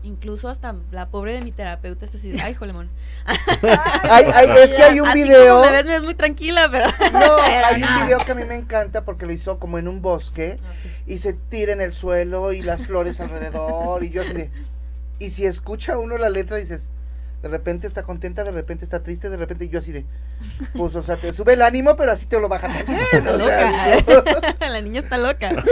[0.03, 2.89] Incluso hasta la pobre de mi terapeuta es así, ay, jolemón.
[4.03, 5.59] Ay, ay, es que hay un Así video.
[5.59, 6.85] como me ves, me ves muy tranquila, pero...
[7.13, 10.01] No, hay un video que a mí me encanta porque lo hizo como en un
[10.01, 10.57] bosque
[11.05, 14.49] y se tira en el suelo y las flores alrededor y yo así
[15.19, 16.89] y si escucha uno la letra dices
[17.41, 20.05] de repente está contenta, de repente está triste, de repente yo así de
[20.73, 22.99] pues o sea, te sube el ánimo, pero así te lo baja también.
[23.27, 23.93] O sea,
[24.69, 25.63] la niña está loca.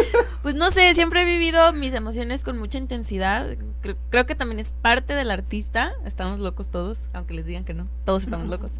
[0.41, 3.47] Pues no sé, siempre he vivido mis emociones con mucha intensidad.
[3.83, 5.93] Cre- creo que también es parte del artista.
[6.05, 7.87] Estamos locos todos, aunque les digan que no.
[8.05, 8.73] Todos estamos locos.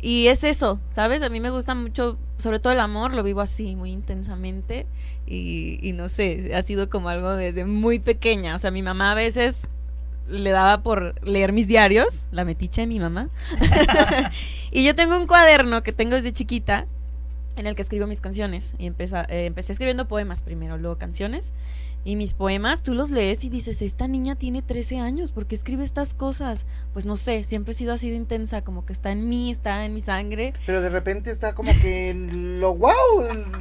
[0.00, 1.22] Y es eso, ¿sabes?
[1.22, 4.86] A mí me gusta mucho, sobre todo el amor, lo vivo así, muy intensamente.
[5.26, 8.54] Y, y no sé, ha sido como algo desde muy pequeña.
[8.54, 9.68] O sea, mi mamá a veces
[10.28, 13.28] le daba por leer mis diarios, la meticha de mi mamá.
[14.70, 16.86] y yo tengo un cuaderno que tengo desde chiquita
[17.56, 18.74] en el que escribo mis canciones.
[18.78, 21.52] Y empeza- eh, empecé escribiendo poemas primero, luego canciones.
[22.06, 25.54] Y mis poemas, tú los lees y dices, esta niña tiene 13 años, ¿por qué
[25.54, 26.66] escribe estas cosas?
[26.92, 29.86] Pues no sé, siempre he sido así de intensa, como que está en mí, está
[29.86, 30.52] en mi sangre.
[30.66, 32.92] pero de repente está como que en lo wow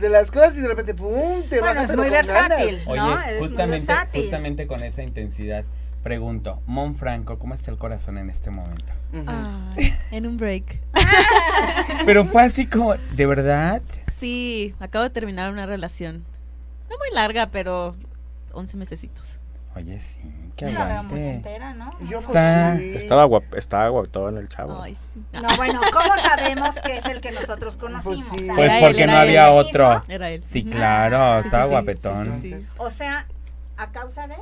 [0.01, 2.79] de las cosas y de repente pum, te Bueno, es muy versátil.
[2.85, 3.15] Oye, ¿no?
[3.15, 4.21] Muy justamente, versátil.
[4.23, 5.63] justamente con esa intensidad,
[6.03, 8.91] pregunto, Mon Franco, ¿cómo está el corazón en este momento?
[10.11, 10.79] En un break.
[12.05, 13.81] Pero fue así como, ¿de verdad?
[14.01, 16.23] Sí, acabo de terminar una relación.
[16.89, 17.95] No muy larga, pero
[18.51, 19.37] 11 mesecitos.
[19.75, 20.19] Oye, sí,
[20.59, 21.29] La muy aguante.
[21.31, 21.89] entera, ¿no?
[22.01, 22.93] Yo pues Está- sí.
[22.95, 24.79] Estaba guap, estaba guapetón el chavo.
[24.79, 25.19] Ay, sí.
[25.33, 28.27] No, bueno, ¿cómo sabemos que es el que nosotros conocimos?
[28.29, 28.45] Pues sí.
[28.47, 28.55] ¿sabes?
[28.55, 30.03] Pues él, porque no había ¿El otro.
[30.07, 30.43] Era él.
[30.45, 32.31] Sí, claro, Sí, estaba guapetón.
[32.33, 32.67] sí, sí, sí.
[32.77, 33.25] O sea,
[33.77, 34.35] a causa de...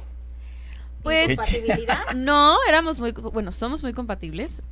[1.04, 2.00] Pues ¿Compatibilidad?
[2.16, 4.64] no, éramos muy, bueno, somos muy compatibles.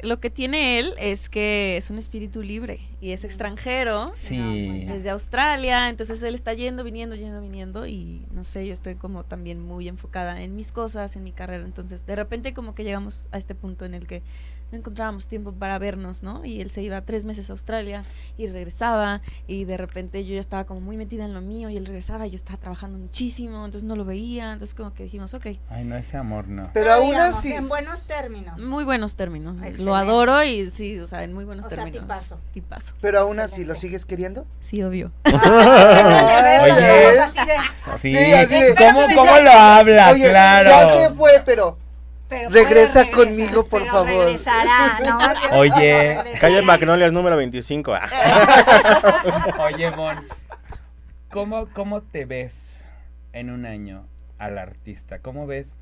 [0.00, 4.10] Lo que tiene él es que es un espíritu libre y es extranjero.
[4.12, 4.84] Sí.
[4.86, 9.24] Desde Australia, entonces él está yendo, viniendo, yendo, viniendo y no sé, yo estoy como
[9.24, 13.26] también muy enfocada en mis cosas, en mi carrera, entonces de repente como que llegamos
[13.32, 14.22] a este punto en el que
[14.72, 16.44] no encontrábamos tiempo para vernos, ¿no?
[16.44, 18.02] Y él se iba tres meses a Australia
[18.36, 21.76] y regresaba y de repente yo ya estaba como muy metida en lo mío y
[21.76, 25.34] él regresaba y yo estaba trabajando muchísimo, entonces no lo veía, entonces como que dijimos,
[25.34, 26.70] ok, Ay, no, ese amor no.
[26.74, 28.60] Pero aún digamos, así, En buenos términos.
[28.60, 29.84] muy buenos términos, Excelente.
[29.84, 32.02] lo adoro y sí, o sea, en muy buenos O sea, términos.
[32.02, 32.38] tipazo.
[32.52, 32.94] Tipazo.
[33.00, 34.46] pero aún así, ¿lo sigues queriendo?
[34.60, 35.12] Sí, obvio.
[35.26, 37.20] Oye.
[37.20, 37.56] Así de,
[37.96, 40.10] Sí, Sí, así de- ¿cómo, cómo ya- lo habla?
[40.10, 40.68] Oye, claro.
[40.70, 41.78] ya se fue, pero
[42.28, 44.26] pero Regresa conmigo, por pero favor.
[44.26, 45.18] Regresará, ¿no?
[45.58, 46.16] Oye.
[46.40, 47.94] Calle Magnolias número 25.
[47.94, 49.52] ah.
[49.72, 50.16] Oye, Mon,
[51.30, 52.86] ¿cómo, ¿cómo te ves
[53.32, 54.06] en un año
[54.38, 55.20] al artista?
[55.20, 55.76] ¿Cómo ves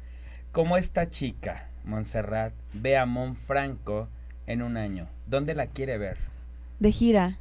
[0.53, 4.09] cómo esta chica, Montserrat, ve a Mon Franco
[4.47, 5.09] en un año?
[5.26, 6.18] ¿Dónde la quiere ver?
[6.78, 7.38] De gira.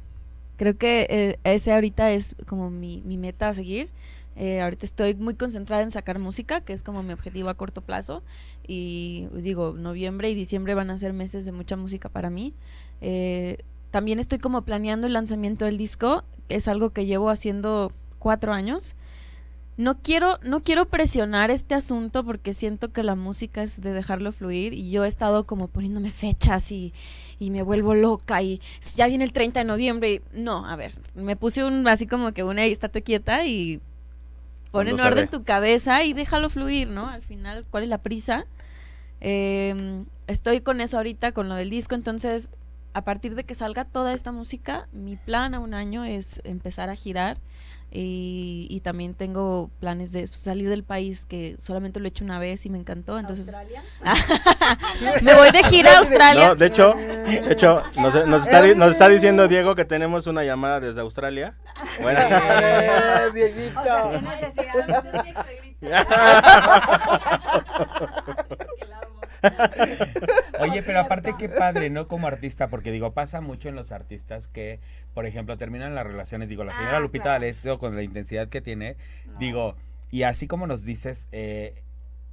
[0.56, 3.90] Creo que eh, ese ahorita es como mi, mi meta a seguir.
[4.36, 7.82] Eh, ahorita estoy muy concentrada en sacar música, que es como mi objetivo a corto
[7.82, 8.22] plazo.
[8.66, 12.54] Y pues, digo, noviembre y diciembre van a ser meses de mucha música para mí.
[13.00, 13.58] Eh,
[13.90, 16.24] también estoy como planeando el lanzamiento del disco.
[16.48, 18.96] Es algo que llevo haciendo cuatro años.
[19.76, 24.30] No quiero, no quiero presionar este asunto porque siento que la música es de dejarlo
[24.30, 26.92] fluir y yo he estado como poniéndome fechas y,
[27.40, 28.60] y me vuelvo loca y
[28.94, 32.32] ya viene el 30 de noviembre y no, a ver, me puse un así como
[32.32, 33.80] que una y estate quieta y
[34.74, 37.08] pon en orden tu cabeza y déjalo fluir, ¿no?
[37.08, 38.44] Al final, ¿cuál es la prisa?
[39.20, 42.50] Eh, estoy con eso ahorita, con lo del disco, entonces
[42.92, 46.90] a partir de que salga toda esta música, mi plan a un año es empezar
[46.90, 47.38] a girar
[47.96, 52.38] y, y también tengo planes de salir del país que solamente lo he hecho una
[52.40, 53.82] vez y me encantó, entonces Australia.
[55.22, 56.48] me voy de gira a Australia.
[56.48, 60.42] No, de hecho, de hecho nos, nos está, nos está diciendo Diego que tenemos una
[60.44, 61.54] llamada desde Australia.
[62.02, 62.90] Bueno, Eh,
[63.28, 63.82] O Dieguito.
[63.82, 65.04] sea, qué necesidad.
[70.60, 72.08] Oye, pero aparte qué padre, ¿no?
[72.08, 74.80] Como artista, porque digo, pasa mucho en los artistas que,
[75.14, 77.40] por ejemplo, terminan las relaciones, digo, la señora Ah, Lupita claro.
[77.40, 78.96] D'Alessio con la intensidad que tiene,
[79.38, 79.76] digo,
[80.10, 81.82] y así como nos dices, eh,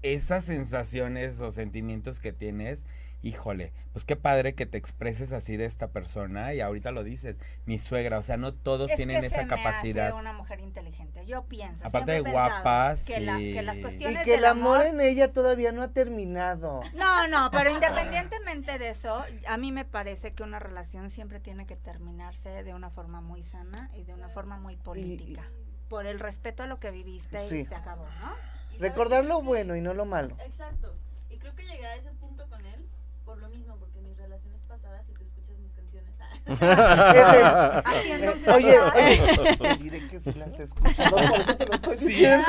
[0.01, 2.86] esas sensaciones o sentimientos que tienes,
[3.24, 7.39] híjole, pues qué padre que te expreses así de esta persona y ahorita lo dices,
[7.65, 10.03] mi suegra, o sea, no todos Es tienen que esa se capacidad.
[10.05, 11.26] Me hace una mujer inteligente.
[11.26, 11.86] Yo pienso.
[11.86, 13.80] Aparte de pensado guapa, que, la- que las sí.
[13.80, 16.82] Y cuestiones que el amor en ella todavía no ha terminado.
[16.95, 21.65] No, no, pero independientemente de eso, a mí me parece que una relación siempre tiene
[21.65, 25.43] que terminarse de una forma muy sana y de una forma muy política.
[25.89, 27.59] Por el respeto a lo que viviste Sí.
[27.59, 28.34] y se acabó, ¿no?
[28.80, 30.38] Recordar lo bueno y no lo malo.
[30.45, 30.95] Exacto.
[31.30, 32.88] Y creo que llegué a ese punto con él
[33.26, 38.49] por lo mismo, porque mis relaciones pasadas, si tú escuchas mis canciones, ah, Haciendo un
[38.55, 42.47] Oye, oye, diré que si las he escuchado, por eso te lo estoy diciendo.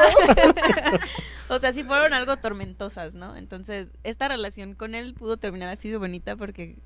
[1.49, 3.37] o sea, sí fueron algo tormentosas, ¿no?
[3.37, 6.79] Entonces, esta relación con él pudo terminar así de bonita porque,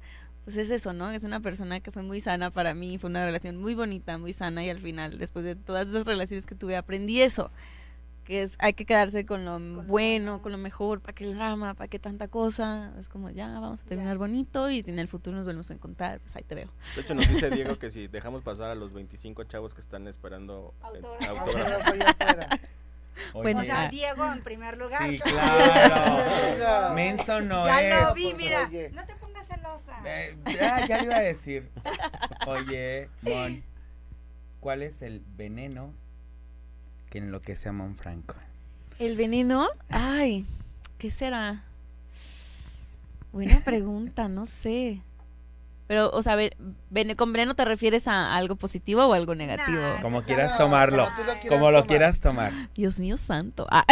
[0.45, 1.11] pues es eso, ¿no?
[1.11, 4.33] Es una persona que fue muy sana para mí, fue una relación muy bonita, muy
[4.33, 7.51] sana y al final, después de todas esas relaciones que tuve, aprendí eso.
[8.27, 11.75] Que es, hay que quedarse con lo bueno, con lo mejor, para que el drama,
[11.75, 12.93] para que tanta cosa.
[12.99, 15.75] Es como, ya, vamos a terminar bonito y si en el futuro nos volvemos a
[15.75, 16.69] encontrar, pues ahí te veo.
[16.97, 20.09] de hecho nos dice Diego que si dejamos pasar a los 25 chavos que están
[20.09, 21.47] esperando Autógrafo.
[23.33, 23.89] Bueno, O sea.
[23.89, 25.09] Diego en primer lugar.
[25.09, 26.95] Sí, claro.
[26.95, 28.09] Menso no Ya es.
[28.09, 28.67] lo vi, mira.
[28.67, 28.91] Oye.
[28.91, 30.03] No te pongas celosa.
[30.05, 31.71] Eh, ya, ya le iba a decir.
[32.47, 33.63] Oye, Mon,
[34.61, 35.95] ¿cuál es el veneno
[37.17, 38.35] que enloquece a Mon Franco?
[38.99, 40.45] El veneno, ay,
[40.99, 41.63] ¿qué será?
[43.33, 45.01] Buena pregunta, no sé.
[45.87, 46.37] Pero, o sea,
[47.17, 49.81] ¿con veneno te refieres a algo positivo o algo negativo?
[49.81, 50.03] Nah.
[50.03, 51.07] Como quieras no, tomarlo.
[51.07, 51.87] como lo quieras Como lo tomar.
[51.87, 52.53] quieras tomar.
[52.75, 53.67] Dios mío santo.
[53.71, 53.85] Ah.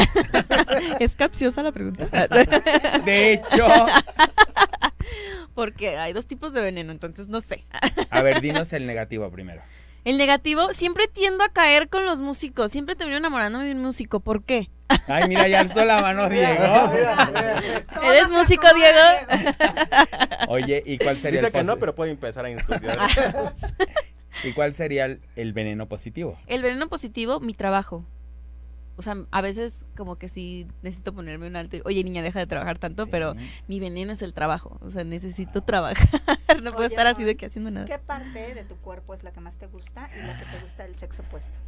[1.01, 2.07] es capciosa la pregunta.
[3.07, 3.67] De hecho,
[5.55, 7.65] Porque hay dos tipos de veneno, entonces no sé.
[8.11, 9.63] a ver, dinos el negativo primero.
[10.05, 12.71] El negativo, siempre tiendo a caer con los músicos.
[12.71, 14.21] Siempre termino enamorándome de un músico.
[14.21, 14.69] ¿Por qué?
[15.07, 16.53] Ay, mira, ya alzó la mano Diego.
[16.53, 17.85] Mira, mira, mira.
[17.87, 18.99] Todo ¿Eres músico, Diego?
[20.49, 22.99] Oye, ¿y cuál sería Dice el que no, pero puede empezar a estudiar.
[24.45, 26.39] ¿Y cuál sería el, el veneno positivo?
[26.47, 28.05] El veneno positivo, mi trabajo.
[28.97, 31.77] O sea, a veces como que sí necesito ponerme un alto.
[31.77, 33.35] y, Oye, niña, deja de trabajar tanto, pero
[33.67, 34.79] mi veneno es el trabajo.
[34.83, 36.07] O sea, necesito trabajar.
[36.63, 37.87] no puedo estar así de que haciendo nada.
[37.87, 40.61] ¿Qué parte de tu cuerpo es la que más te gusta y la que te
[40.63, 41.59] gusta del sexo opuesto?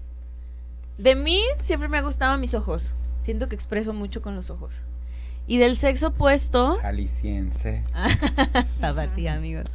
[0.99, 2.95] De mí siempre me ha gustado mis ojos.
[3.23, 4.85] Siento que expreso mucho con los ojos.
[5.49, 6.77] Y del sexo opuesto.
[6.77, 7.85] Jalisciense.
[8.81, 9.67] Tapatía, amigos.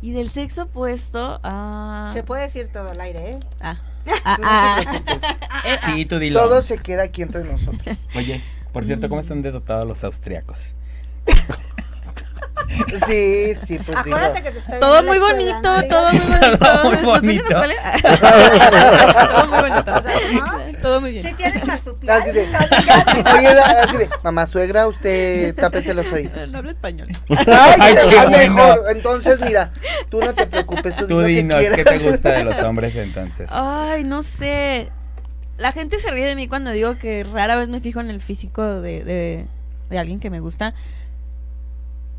[0.00, 1.40] Y del sexo opuesto.
[1.42, 3.40] ah, Se puede decir todo al aire, ¿eh?
[3.60, 3.80] ah,
[4.24, 5.80] ah, ah, preocupes.
[5.84, 6.40] Sí, tú dilo.
[6.40, 7.96] Todo se queda aquí entre nosotros.
[8.14, 8.42] Oye,
[8.72, 9.10] por cierto, Mm.
[9.10, 10.74] ¿cómo están dotados los austriacos?
[13.06, 14.16] Sí, sí, pues digo.
[14.16, 16.58] Acuérdate que te está todo muy bonito, todo muy bonito.
[16.58, 17.60] Todo muy ¿Nos viene bonito.
[19.28, 20.02] Todo muy bonito.
[20.80, 21.26] Todo muy bien.
[21.26, 22.20] Sí tiene marsupial.
[22.20, 23.38] Así de, casi, casi.
[23.38, 26.48] oye, así de, mamá suegra, usted tápese los oídos.
[26.48, 27.08] No hablo español.
[27.28, 28.30] Ay, Ay, bueno.
[28.30, 28.84] mejor.
[28.90, 29.72] Entonces, mira,
[30.10, 32.62] tú no te preocupes, tú, Tú di lo que dinos, ¿qué te gusta de los
[32.62, 33.50] hombres entonces?
[33.52, 34.90] Ay, no sé.
[35.56, 38.20] La gente se ríe de mí cuando digo que rara vez me fijo en el
[38.20, 39.46] físico de, de,
[39.90, 40.74] de alguien que me gusta.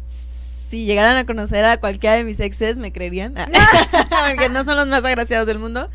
[0.06, 3.34] Si llegaran a conocer a cualquiera de mis exes, me creerían.
[4.28, 5.90] Porque no son los más agraciados del mundo.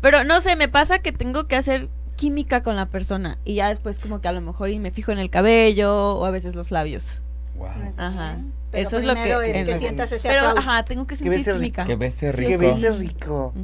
[0.00, 3.38] Pero no sé, me pasa que tengo que hacer química con la persona.
[3.44, 6.24] Y ya después como que a lo mejor y me fijo en el cabello o
[6.24, 7.22] a veces los labios.
[7.56, 7.68] Wow.
[7.96, 8.38] Ajá.
[8.70, 9.30] Pero Eso es lo que...
[9.60, 10.66] es que sientas ese Pero, approach.
[10.66, 11.58] ajá, tengo que Que sentir bese rico.
[11.60, 11.84] química.
[11.86, 12.74] Que bese Sí, Que rico.
[12.74, 13.54] bese rico.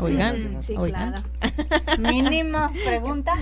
[0.00, 1.12] Oigan, Sí, oigan.
[1.12, 1.26] claro.
[1.98, 3.34] Mínimo, pregunta.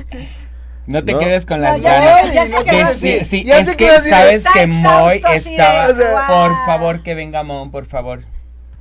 [0.87, 1.19] No te No.
[1.19, 2.27] quedes con No, las ya ganas.
[2.29, 3.25] sé, ya sé no que no, sí, sí.
[3.25, 5.93] sí, Ya es sé que sabes que Moy estaba.
[5.93, 6.49] "Guau".
[6.49, 8.25] Por favor, que venga Mon, por favor.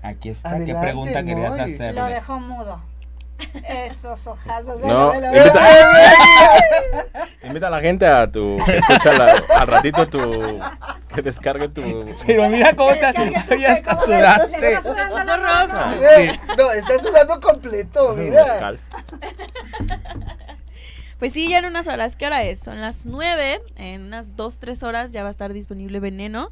[0.01, 0.49] Aquí está.
[0.51, 1.60] ¿Qué Adelante, pregunta querías Moy.
[1.60, 2.01] hacerle?
[2.01, 2.82] Lo dejó mudo.
[3.67, 4.79] Esos ojazos.
[4.81, 5.61] No, invita-.
[7.43, 8.57] Invita a la gente a tu.
[8.67, 10.59] Escucha al ratito tu.
[11.13, 12.05] Que descargue tu.
[12.25, 14.59] Pero mira cómo te, ya hasta ¿cómo le- sudaste.
[14.59, 15.79] le está sudando la mano?
[16.17, 18.43] Eh, No, está sudando completo, mira.
[21.19, 22.15] Pues sí, ya en unas horas.
[22.15, 22.59] ¿Qué hora es?
[22.59, 23.61] Son las 9.
[23.77, 26.51] En unas 2, 3 horas ya va a estar disponible Veneno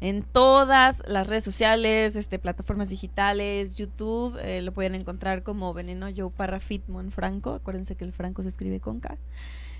[0.00, 4.38] en todas las redes sociales, este, plataformas digitales, YouTube.
[4.40, 7.54] eh, lo pueden encontrar como Veneno Joe Parra Fitmon Franco.
[7.54, 9.16] Acuérdense que el Franco se escribe con K.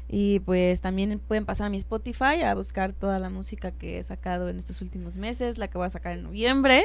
[0.09, 4.05] Y pues también pueden pasar a mi Spotify a buscar toda la música que he
[4.05, 6.85] sacado en estos últimos meses, la que voy a sacar en noviembre.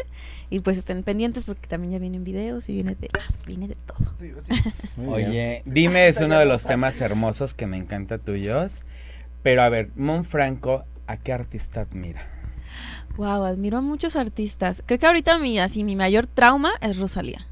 [0.50, 3.76] Y pues estén pendientes porque también ya vienen videos y viene de más, viene de
[3.76, 4.14] todo.
[4.20, 4.62] Sí, sí.
[4.98, 5.30] Muy bien.
[5.30, 8.82] Oye, dime, es uno de los temas hermosos que me encanta tuyos.
[9.44, 12.41] Pero a ver, Mon Franco, ¿a qué artista admira?
[13.22, 14.82] Wow, admiro a muchos artistas.
[14.84, 17.46] Creo que ahorita mi, así, mi mayor trauma es Rosalía.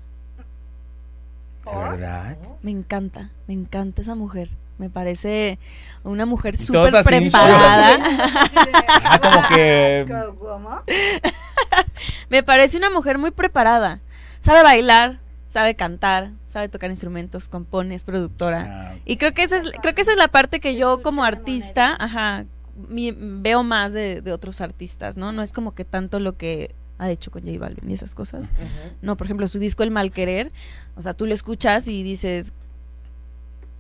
[1.64, 2.38] ¿De verdad?
[2.64, 4.50] Me encanta, me encanta esa mujer.
[4.80, 5.60] Me parece
[6.04, 8.00] una mujer súper preparada.
[9.04, 10.06] Ah, como que-
[10.40, 10.82] ¿Cómo?
[12.30, 14.00] me parece una mujer muy preparada.
[14.40, 18.66] Sabe bailar, sabe cantar, sabe tocar instrumentos, compone, es productora.
[18.94, 21.24] Ah, Y creo que esa es, creo que esa es la parte que yo como
[21.24, 22.46] artista, ajá,
[22.88, 25.32] mi- veo más de, de otros artistas, ¿no?
[25.32, 28.50] No es como que tanto lo que ha hecho con J Balvin y esas cosas.
[29.02, 30.52] No, por ejemplo, su disco El Mal Querer,
[30.96, 32.52] o sea, tú lo escuchas y dices,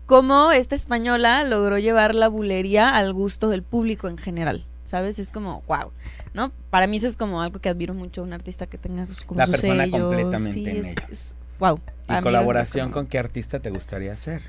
[0.05, 4.65] ¿cómo esta española logró llevar la bulería al gusto del público en general?
[4.85, 5.19] ¿Sabes?
[5.19, 5.91] Es como, wow,
[6.33, 6.51] ¿no?
[6.71, 9.37] Para mí eso es como algo que admiro mucho, un artista que tenga su- como
[9.37, 11.01] La su persona sello, completamente sí, en es, ello.
[11.11, 11.79] es- wow.
[12.07, 14.41] ¿Y colaboración con qué artista te gustaría hacer?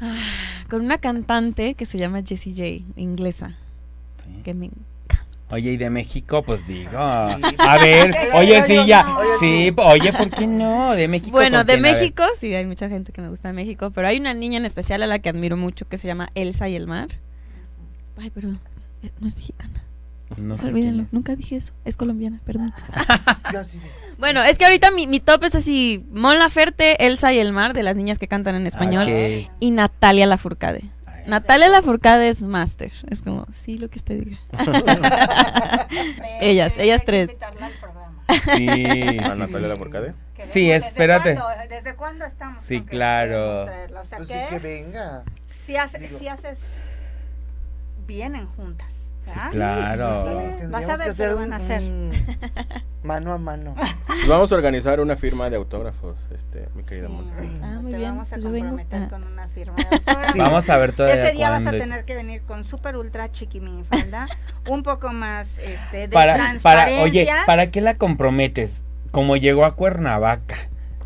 [0.68, 3.56] Con una cantante que se llama Jessie J, inglesa,
[4.24, 4.42] Sí.
[4.42, 4.70] que me
[5.52, 6.96] Oye, y de México, pues digo.
[6.96, 9.04] A ver, oye, sí, ya.
[9.40, 10.92] Sí, oye, ¿por qué no?
[10.94, 11.32] De México.
[11.32, 11.76] Bueno, ¿con de.
[11.78, 14.64] México, sí, hay mucha gente que me gusta de México, pero hay una niña en
[14.64, 17.08] especial a la que admiro mucho que se llama Elsa y el mar.
[18.16, 18.50] Ay, pero
[19.02, 19.82] eh, no es mexicana.
[20.36, 21.12] No sé Olvídenlo, quién es.
[21.12, 21.72] nunca dije eso.
[21.84, 22.72] Es colombiana, perdón.
[24.18, 27.72] Bueno, es que ahorita mi, mi top es así: Mon Laferte, Elsa y el mar,
[27.72, 29.50] de las niñas que cantan en español, Ok.
[29.60, 30.82] y Natalia Lafourcade.
[31.06, 32.92] Ay, Natalia Lafourcade es máster.
[33.08, 34.38] Es como, sí, lo que usted diga.
[36.40, 37.30] Ellas, ellas tres.
[38.56, 38.68] Sí.
[39.24, 39.68] ¿A Natalia.
[39.68, 40.14] Lafourcade?
[40.42, 41.34] Sí, ¿desde espérate.
[41.34, 41.64] cuándo?
[41.68, 42.62] ¿Desde cuándo estamos?
[42.62, 43.62] Sí, claro.
[43.62, 45.24] O sea, pues sí, que venga.
[45.48, 46.58] si, hace- si haces,
[48.06, 48.99] vienen juntas.
[49.22, 49.50] Sí, ¿verdad?
[49.52, 50.24] claro.
[50.26, 51.82] Sí, Tendríamos Vas a ver qué van a hacer.
[53.02, 53.74] mano a mano.
[54.06, 57.58] Pues vamos a organizar una firma de autógrafos, este, mi querida Sí.
[57.62, 59.08] Ah, muy Te bien, vamos a pues yo comprometer Ah.
[59.08, 60.32] con una firma de autógrafos.
[60.32, 60.38] Sí.
[60.38, 63.60] Vamos a ver todavía Ese día vas a tener que venir con super ultra chiqui
[63.60, 64.26] mini falda,
[64.68, 67.02] un poco más este, de Para, para, transparencia.
[67.04, 68.84] oye, ¿para qué la comprometes?
[69.10, 70.56] Como llegó a Cuernavaca.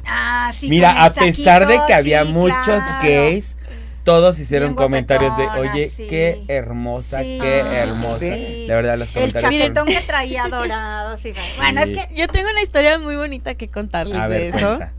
[0.07, 2.99] Ah, sí, Mira, con a el pesar de que había sí, muchos claro.
[3.03, 3.57] gays,
[4.05, 6.07] todos hicieron Bien comentarios de, oye, sí.
[6.09, 8.19] qué hermosa, Sí, qué sí, hermosa.
[8.21, 8.67] sí.
[8.69, 9.51] De verdad, los El comentarios.
[9.53, 11.33] chaquetón fueron- que traía dorado, sí.
[11.57, 14.67] Bueno, es que Yo tengo una historia muy bonita que contarles A de ver, eso.
[14.77, 14.93] cuenta.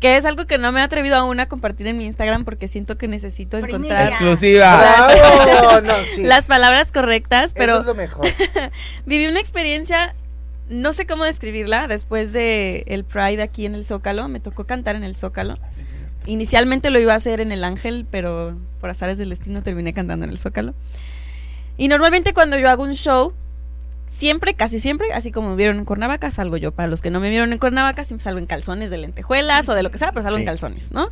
[0.00, 2.68] Que es algo que no me he atrevido aún a compartir en mi Instagram porque
[2.68, 3.76] siento que necesito Primicia.
[3.76, 4.76] encontrar Exclusiva.
[4.78, 5.80] ¡Bravo!
[5.86, 6.22] No, sí.
[6.22, 8.26] las palabras correctas, Eso pero es lo mejor.
[9.06, 10.14] viví una experiencia,
[10.68, 14.96] no sé cómo describirla, después de el Pride aquí en el Zócalo, me tocó cantar
[14.96, 15.54] en el Zócalo.
[16.26, 20.24] Inicialmente lo iba a hacer en el Ángel, pero por azares del destino terminé cantando
[20.24, 20.74] en el Zócalo.
[21.76, 23.34] Y normalmente cuando yo hago un show,
[24.06, 26.72] siempre, casi siempre, así como me vieron en Cuernavaca, salgo yo.
[26.72, 29.74] Para los que no me vieron en Cuernavaca, siempre salgo en calzones de lentejuelas o
[29.74, 31.10] de lo que sea, pero salgo en calzones, ¿no?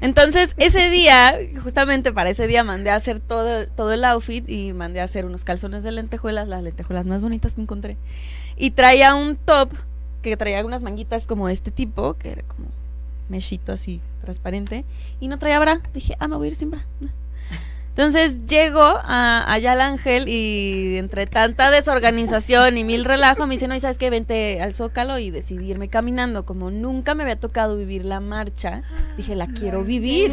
[0.00, 4.72] Entonces, ese día, justamente para ese día, mandé a hacer todo, todo el outfit y
[4.72, 7.96] mandé a hacer unos calzones de lentejuelas, las lentejuelas más bonitas que encontré.
[8.56, 9.70] Y traía un top
[10.22, 12.66] que traía unas manguitas como de este tipo, que era como
[13.28, 14.84] meshito así, transparente.
[15.20, 15.80] Y no traía bra.
[15.92, 16.86] Dije, ah, me voy a ir sin bra.
[17.96, 23.68] Entonces llego a, allá al Ángel y entre tanta desorganización y mil relajo me dice,
[23.68, 24.10] no, ¿y sabes qué?
[24.10, 26.44] Vente al Zócalo y decidí irme caminando.
[26.44, 28.82] Como nunca me había tocado vivir la marcha,
[29.16, 30.30] dije, la quiero vivir,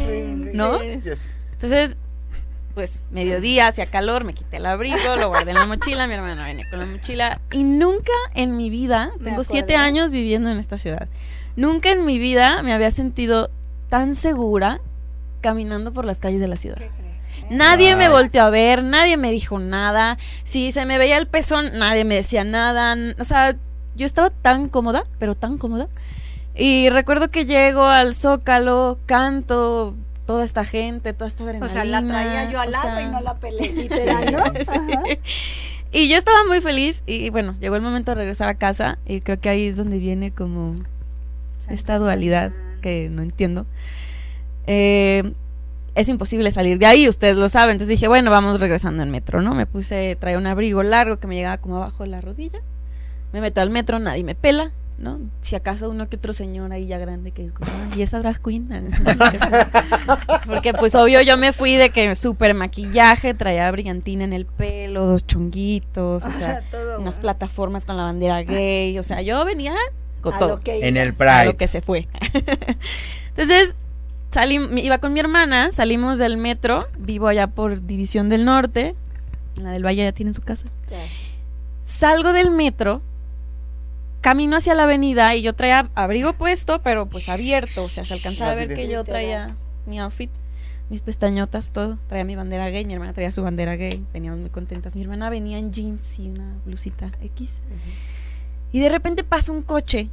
[0.52, 0.78] ¿no?
[0.82, 1.96] Entonces,
[2.74, 6.44] pues mediodía, hacía calor, me quité el abrigo, lo guardé en la mochila, mi hermana
[6.44, 10.76] venía con la mochila y nunca en mi vida, tengo siete años viviendo en esta
[10.76, 11.08] ciudad,
[11.56, 13.50] nunca en mi vida me había sentido
[13.88, 14.80] tan segura
[15.40, 16.76] caminando por las calles de la ciudad.
[16.76, 17.44] ¿Qué crees?
[17.44, 17.46] eh?
[17.50, 20.18] Nadie me volteó a ver, nadie me dijo nada.
[20.44, 22.96] Si se me veía el pezón, nadie me decía nada.
[23.18, 23.54] O sea,
[23.94, 25.88] yo estaba tan cómoda, pero tan cómoda.
[26.56, 29.94] Y recuerdo que llego al Zócalo, canto,
[30.26, 31.72] toda esta gente, toda esta O adrenalina.
[31.72, 34.44] sea, la traía yo al o lado sea, y no la peleé, literal, ¿no?
[35.92, 39.20] Y yo estaba muy feliz y bueno, llegó el momento de regresar a casa y
[39.20, 40.74] creo que ahí es donde viene como
[41.68, 42.52] esta dualidad
[42.82, 43.66] que no entiendo.
[44.66, 45.32] Eh,
[45.94, 47.72] es imposible salir de ahí, ustedes lo saben.
[47.74, 49.54] Entonces dije, bueno, vamos regresando en metro, ¿no?
[49.54, 52.60] Me puse, traía un abrigo largo que me llegaba como abajo de la rodilla.
[53.32, 55.18] Me meto al metro, nadie me pela, ¿no?
[55.40, 58.68] Si acaso uno que otro señor ahí ya grande que "Ay, ¿y esa drag queen?
[60.46, 65.06] Porque pues obvio yo me fui de que súper maquillaje, traía brillantina en el pelo,
[65.06, 67.20] dos chonguitos, o O sea, sea, todo unas bueno.
[67.22, 69.74] plataformas con la bandera gay, o sea, yo venía
[70.24, 71.44] con A todo lo que En el a Pride.
[71.44, 72.08] lo que se fue.
[73.28, 73.76] Entonces,
[74.30, 78.94] salí, iba con mi hermana, salimos del metro, vivo allá por División del Norte,
[79.56, 80.66] en la del Valle ya tienen su casa.
[81.84, 83.02] Salgo del metro,
[84.22, 88.14] camino hacia la avenida y yo traía abrigo puesto, pero pues abierto, o sea, se
[88.14, 89.54] alcanzaba a ver que yo traía
[89.84, 90.30] mi outfit,
[90.88, 91.98] mis pestañotas, todo.
[92.08, 94.96] Traía mi bandera gay, mi hermana traía su bandera gay, veníamos muy contentas.
[94.96, 97.62] Mi hermana venía en jeans y una blusita X.
[98.74, 100.10] Y de repente pasa un coche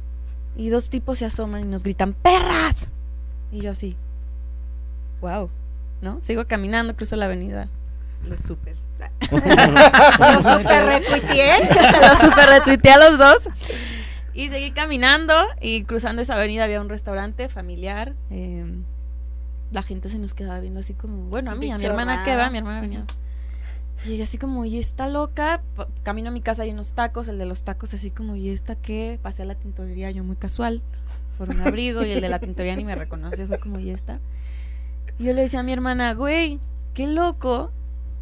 [0.56, 2.92] y dos tipos se asoman y nos gritan, ¡perras!
[3.50, 3.96] Y yo así,
[5.20, 5.50] wow,
[6.00, 6.22] ¿no?
[6.22, 7.68] Sigo caminando, cruzo la avenida.
[8.24, 8.76] Lo super.
[9.32, 11.68] Lo super retuiteé.
[12.02, 13.48] Lo super retuiteé a los dos.
[14.32, 18.14] Y seguí caminando y cruzando esa avenida había un restaurante familiar.
[18.30, 18.64] eh,
[19.72, 22.36] la gente se nos quedaba viendo así como, bueno, a mí, a mi hermana que
[22.36, 23.06] va, mi hermana venía.
[24.06, 25.62] Ella así como, ¿y esta loca?
[26.02, 28.74] Camino a mi casa, hay unos tacos, el de los tacos así como, ¿y esta
[28.74, 29.18] qué?
[29.22, 30.82] Pasé a la tintorería yo muy casual,
[31.38, 34.18] por un abrigo, y el de la tintorería ni me reconoce, fue como, ¿y esta?
[35.18, 36.58] Y yo le decía a mi hermana, güey,
[36.94, 37.70] qué loco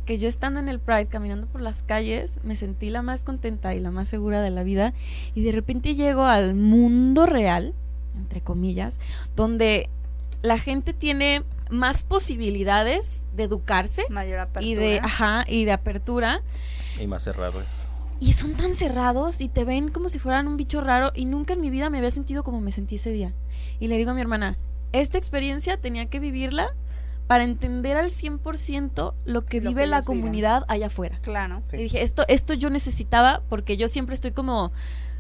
[0.04, 3.74] que yo estando en el Pride, caminando por las calles, me sentí la más contenta
[3.74, 4.92] y la más segura de la vida,
[5.34, 7.74] y de repente llego al mundo real,
[8.18, 9.00] entre comillas,
[9.34, 9.88] donde
[10.42, 14.66] la gente tiene más posibilidades de educarse Mayor apertura.
[14.66, 16.42] y de, ajá, y de apertura.
[17.00, 17.86] Y más cerrados.
[18.20, 21.54] Y son tan cerrados y te ven como si fueran un bicho raro y nunca
[21.54, 23.32] en mi vida me había sentido como me sentí ese día.
[23.78, 24.58] Y le digo a mi hermana,
[24.92, 26.68] esta experiencia tenía que vivirla
[27.26, 30.04] para entender al 100% lo que Lo vive que la viven.
[30.04, 31.18] comunidad allá afuera.
[31.22, 31.62] Claro.
[31.68, 31.76] Sí.
[31.76, 34.72] Y dije, esto, esto yo necesitaba porque yo siempre estoy como,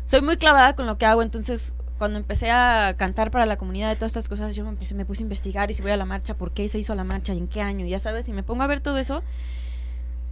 [0.04, 3.90] soy muy clavada con lo que hago, entonces cuando empecé a cantar para la comunidad
[3.90, 5.98] de todas estas cosas, yo me, empecé, me puse a investigar y si voy a
[5.98, 8.32] la marcha, por qué se hizo la marcha y en qué año, ya sabes, y
[8.32, 9.22] me pongo a ver todo eso.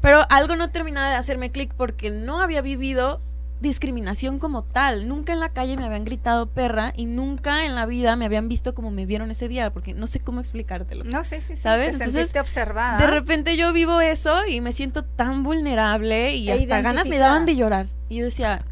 [0.00, 3.20] Pero algo no terminaba de hacerme clic porque no había vivido
[3.60, 5.08] discriminación como tal.
[5.08, 8.48] Nunca en la calle me habían gritado perra y nunca en la vida me habían
[8.48, 11.04] visto como me vieron ese día, porque no sé cómo explicártelo.
[11.04, 11.98] No sé si ¿Sabes?
[11.98, 12.96] Te Entonces, observada.
[12.96, 17.18] De repente yo vivo eso y me siento tan vulnerable y E hasta ganas me
[17.18, 17.88] daban de llorar.
[18.08, 18.64] Y yo decía,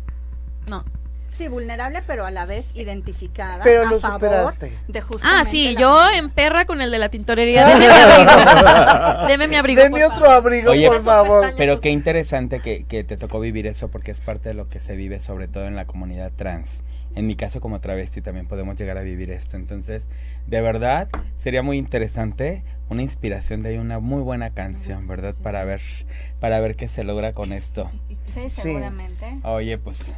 [0.67, 0.83] no.
[1.37, 3.63] Sí, vulnerable, pero a la vez identificada.
[3.63, 4.73] Pero a lo favor superaste.
[4.89, 7.67] De Ah, sí, yo en perra con el de la tintorería.
[7.77, 9.27] Deme mi abrigo.
[9.29, 9.83] Deme mi abrigo.
[9.83, 10.37] Deme por otro favor.
[10.37, 11.55] abrigo, Oye, por favor.
[11.57, 14.81] Pero qué interesante que, que te tocó vivir eso porque es parte de lo que
[14.81, 16.85] se vive sobre todo en la comunidad trans.
[17.15, 19.57] En mi caso como travesti también podemos llegar a vivir esto.
[19.57, 20.09] Entonces,
[20.47, 25.35] de verdad, sería muy interesante una inspiración de ahí, una muy buena canción, ¿verdad?
[25.43, 25.81] Para ver,
[26.41, 27.91] para ver qué se logra con esto.
[28.27, 29.39] Sí, seguramente.
[29.45, 30.15] Oye, pues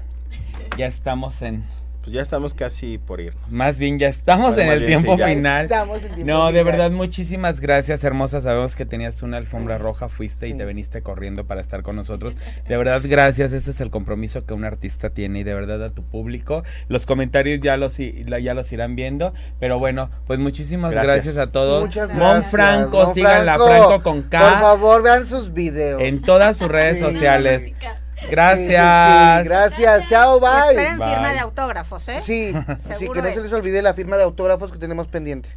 [0.77, 1.65] ya estamos en
[2.01, 3.51] Pues ya estamos casi por irnos.
[3.53, 5.65] Más bien ya estamos Bueno, en el tiempo sí, final.
[5.65, 6.65] estamos en tiempo No, de final.
[6.65, 8.41] verdad, muchísimas gracias, hermosa.
[8.41, 10.57] Sabemos que tenías una alfombra roja, fuiste y Sí.
[10.57, 12.35] te viniste corriendo para estar con nosotros.
[12.67, 13.53] De verdad, gracias.
[13.53, 16.63] Ese es el compromiso que un artista tiene y de verdad a tu público.
[16.89, 19.35] Los comentarios ya los, ya los irán viendo.
[19.61, 21.37] Pero bueno, pues muchísimas gracias, Gracias.
[21.39, 21.83] a todos.
[21.83, 22.51] Muchas Mon gracias.
[22.53, 24.39] Franco, Mon síganla, Franco, Franco con K.
[24.41, 26.01] Por favor, vean sus videos.
[26.01, 27.73] En todas sus redes sociales.
[28.21, 29.43] Sí, sí, Gracias.
[29.43, 30.09] sí, gracias.
[30.09, 30.69] Chao, Y bye.
[30.71, 32.21] esperen firma de autógrafos, ¿eh?
[32.25, 32.53] Sí,
[32.99, 35.51] sí, que no de- se les olvide la firma de autógrafos que tenemos pendiente.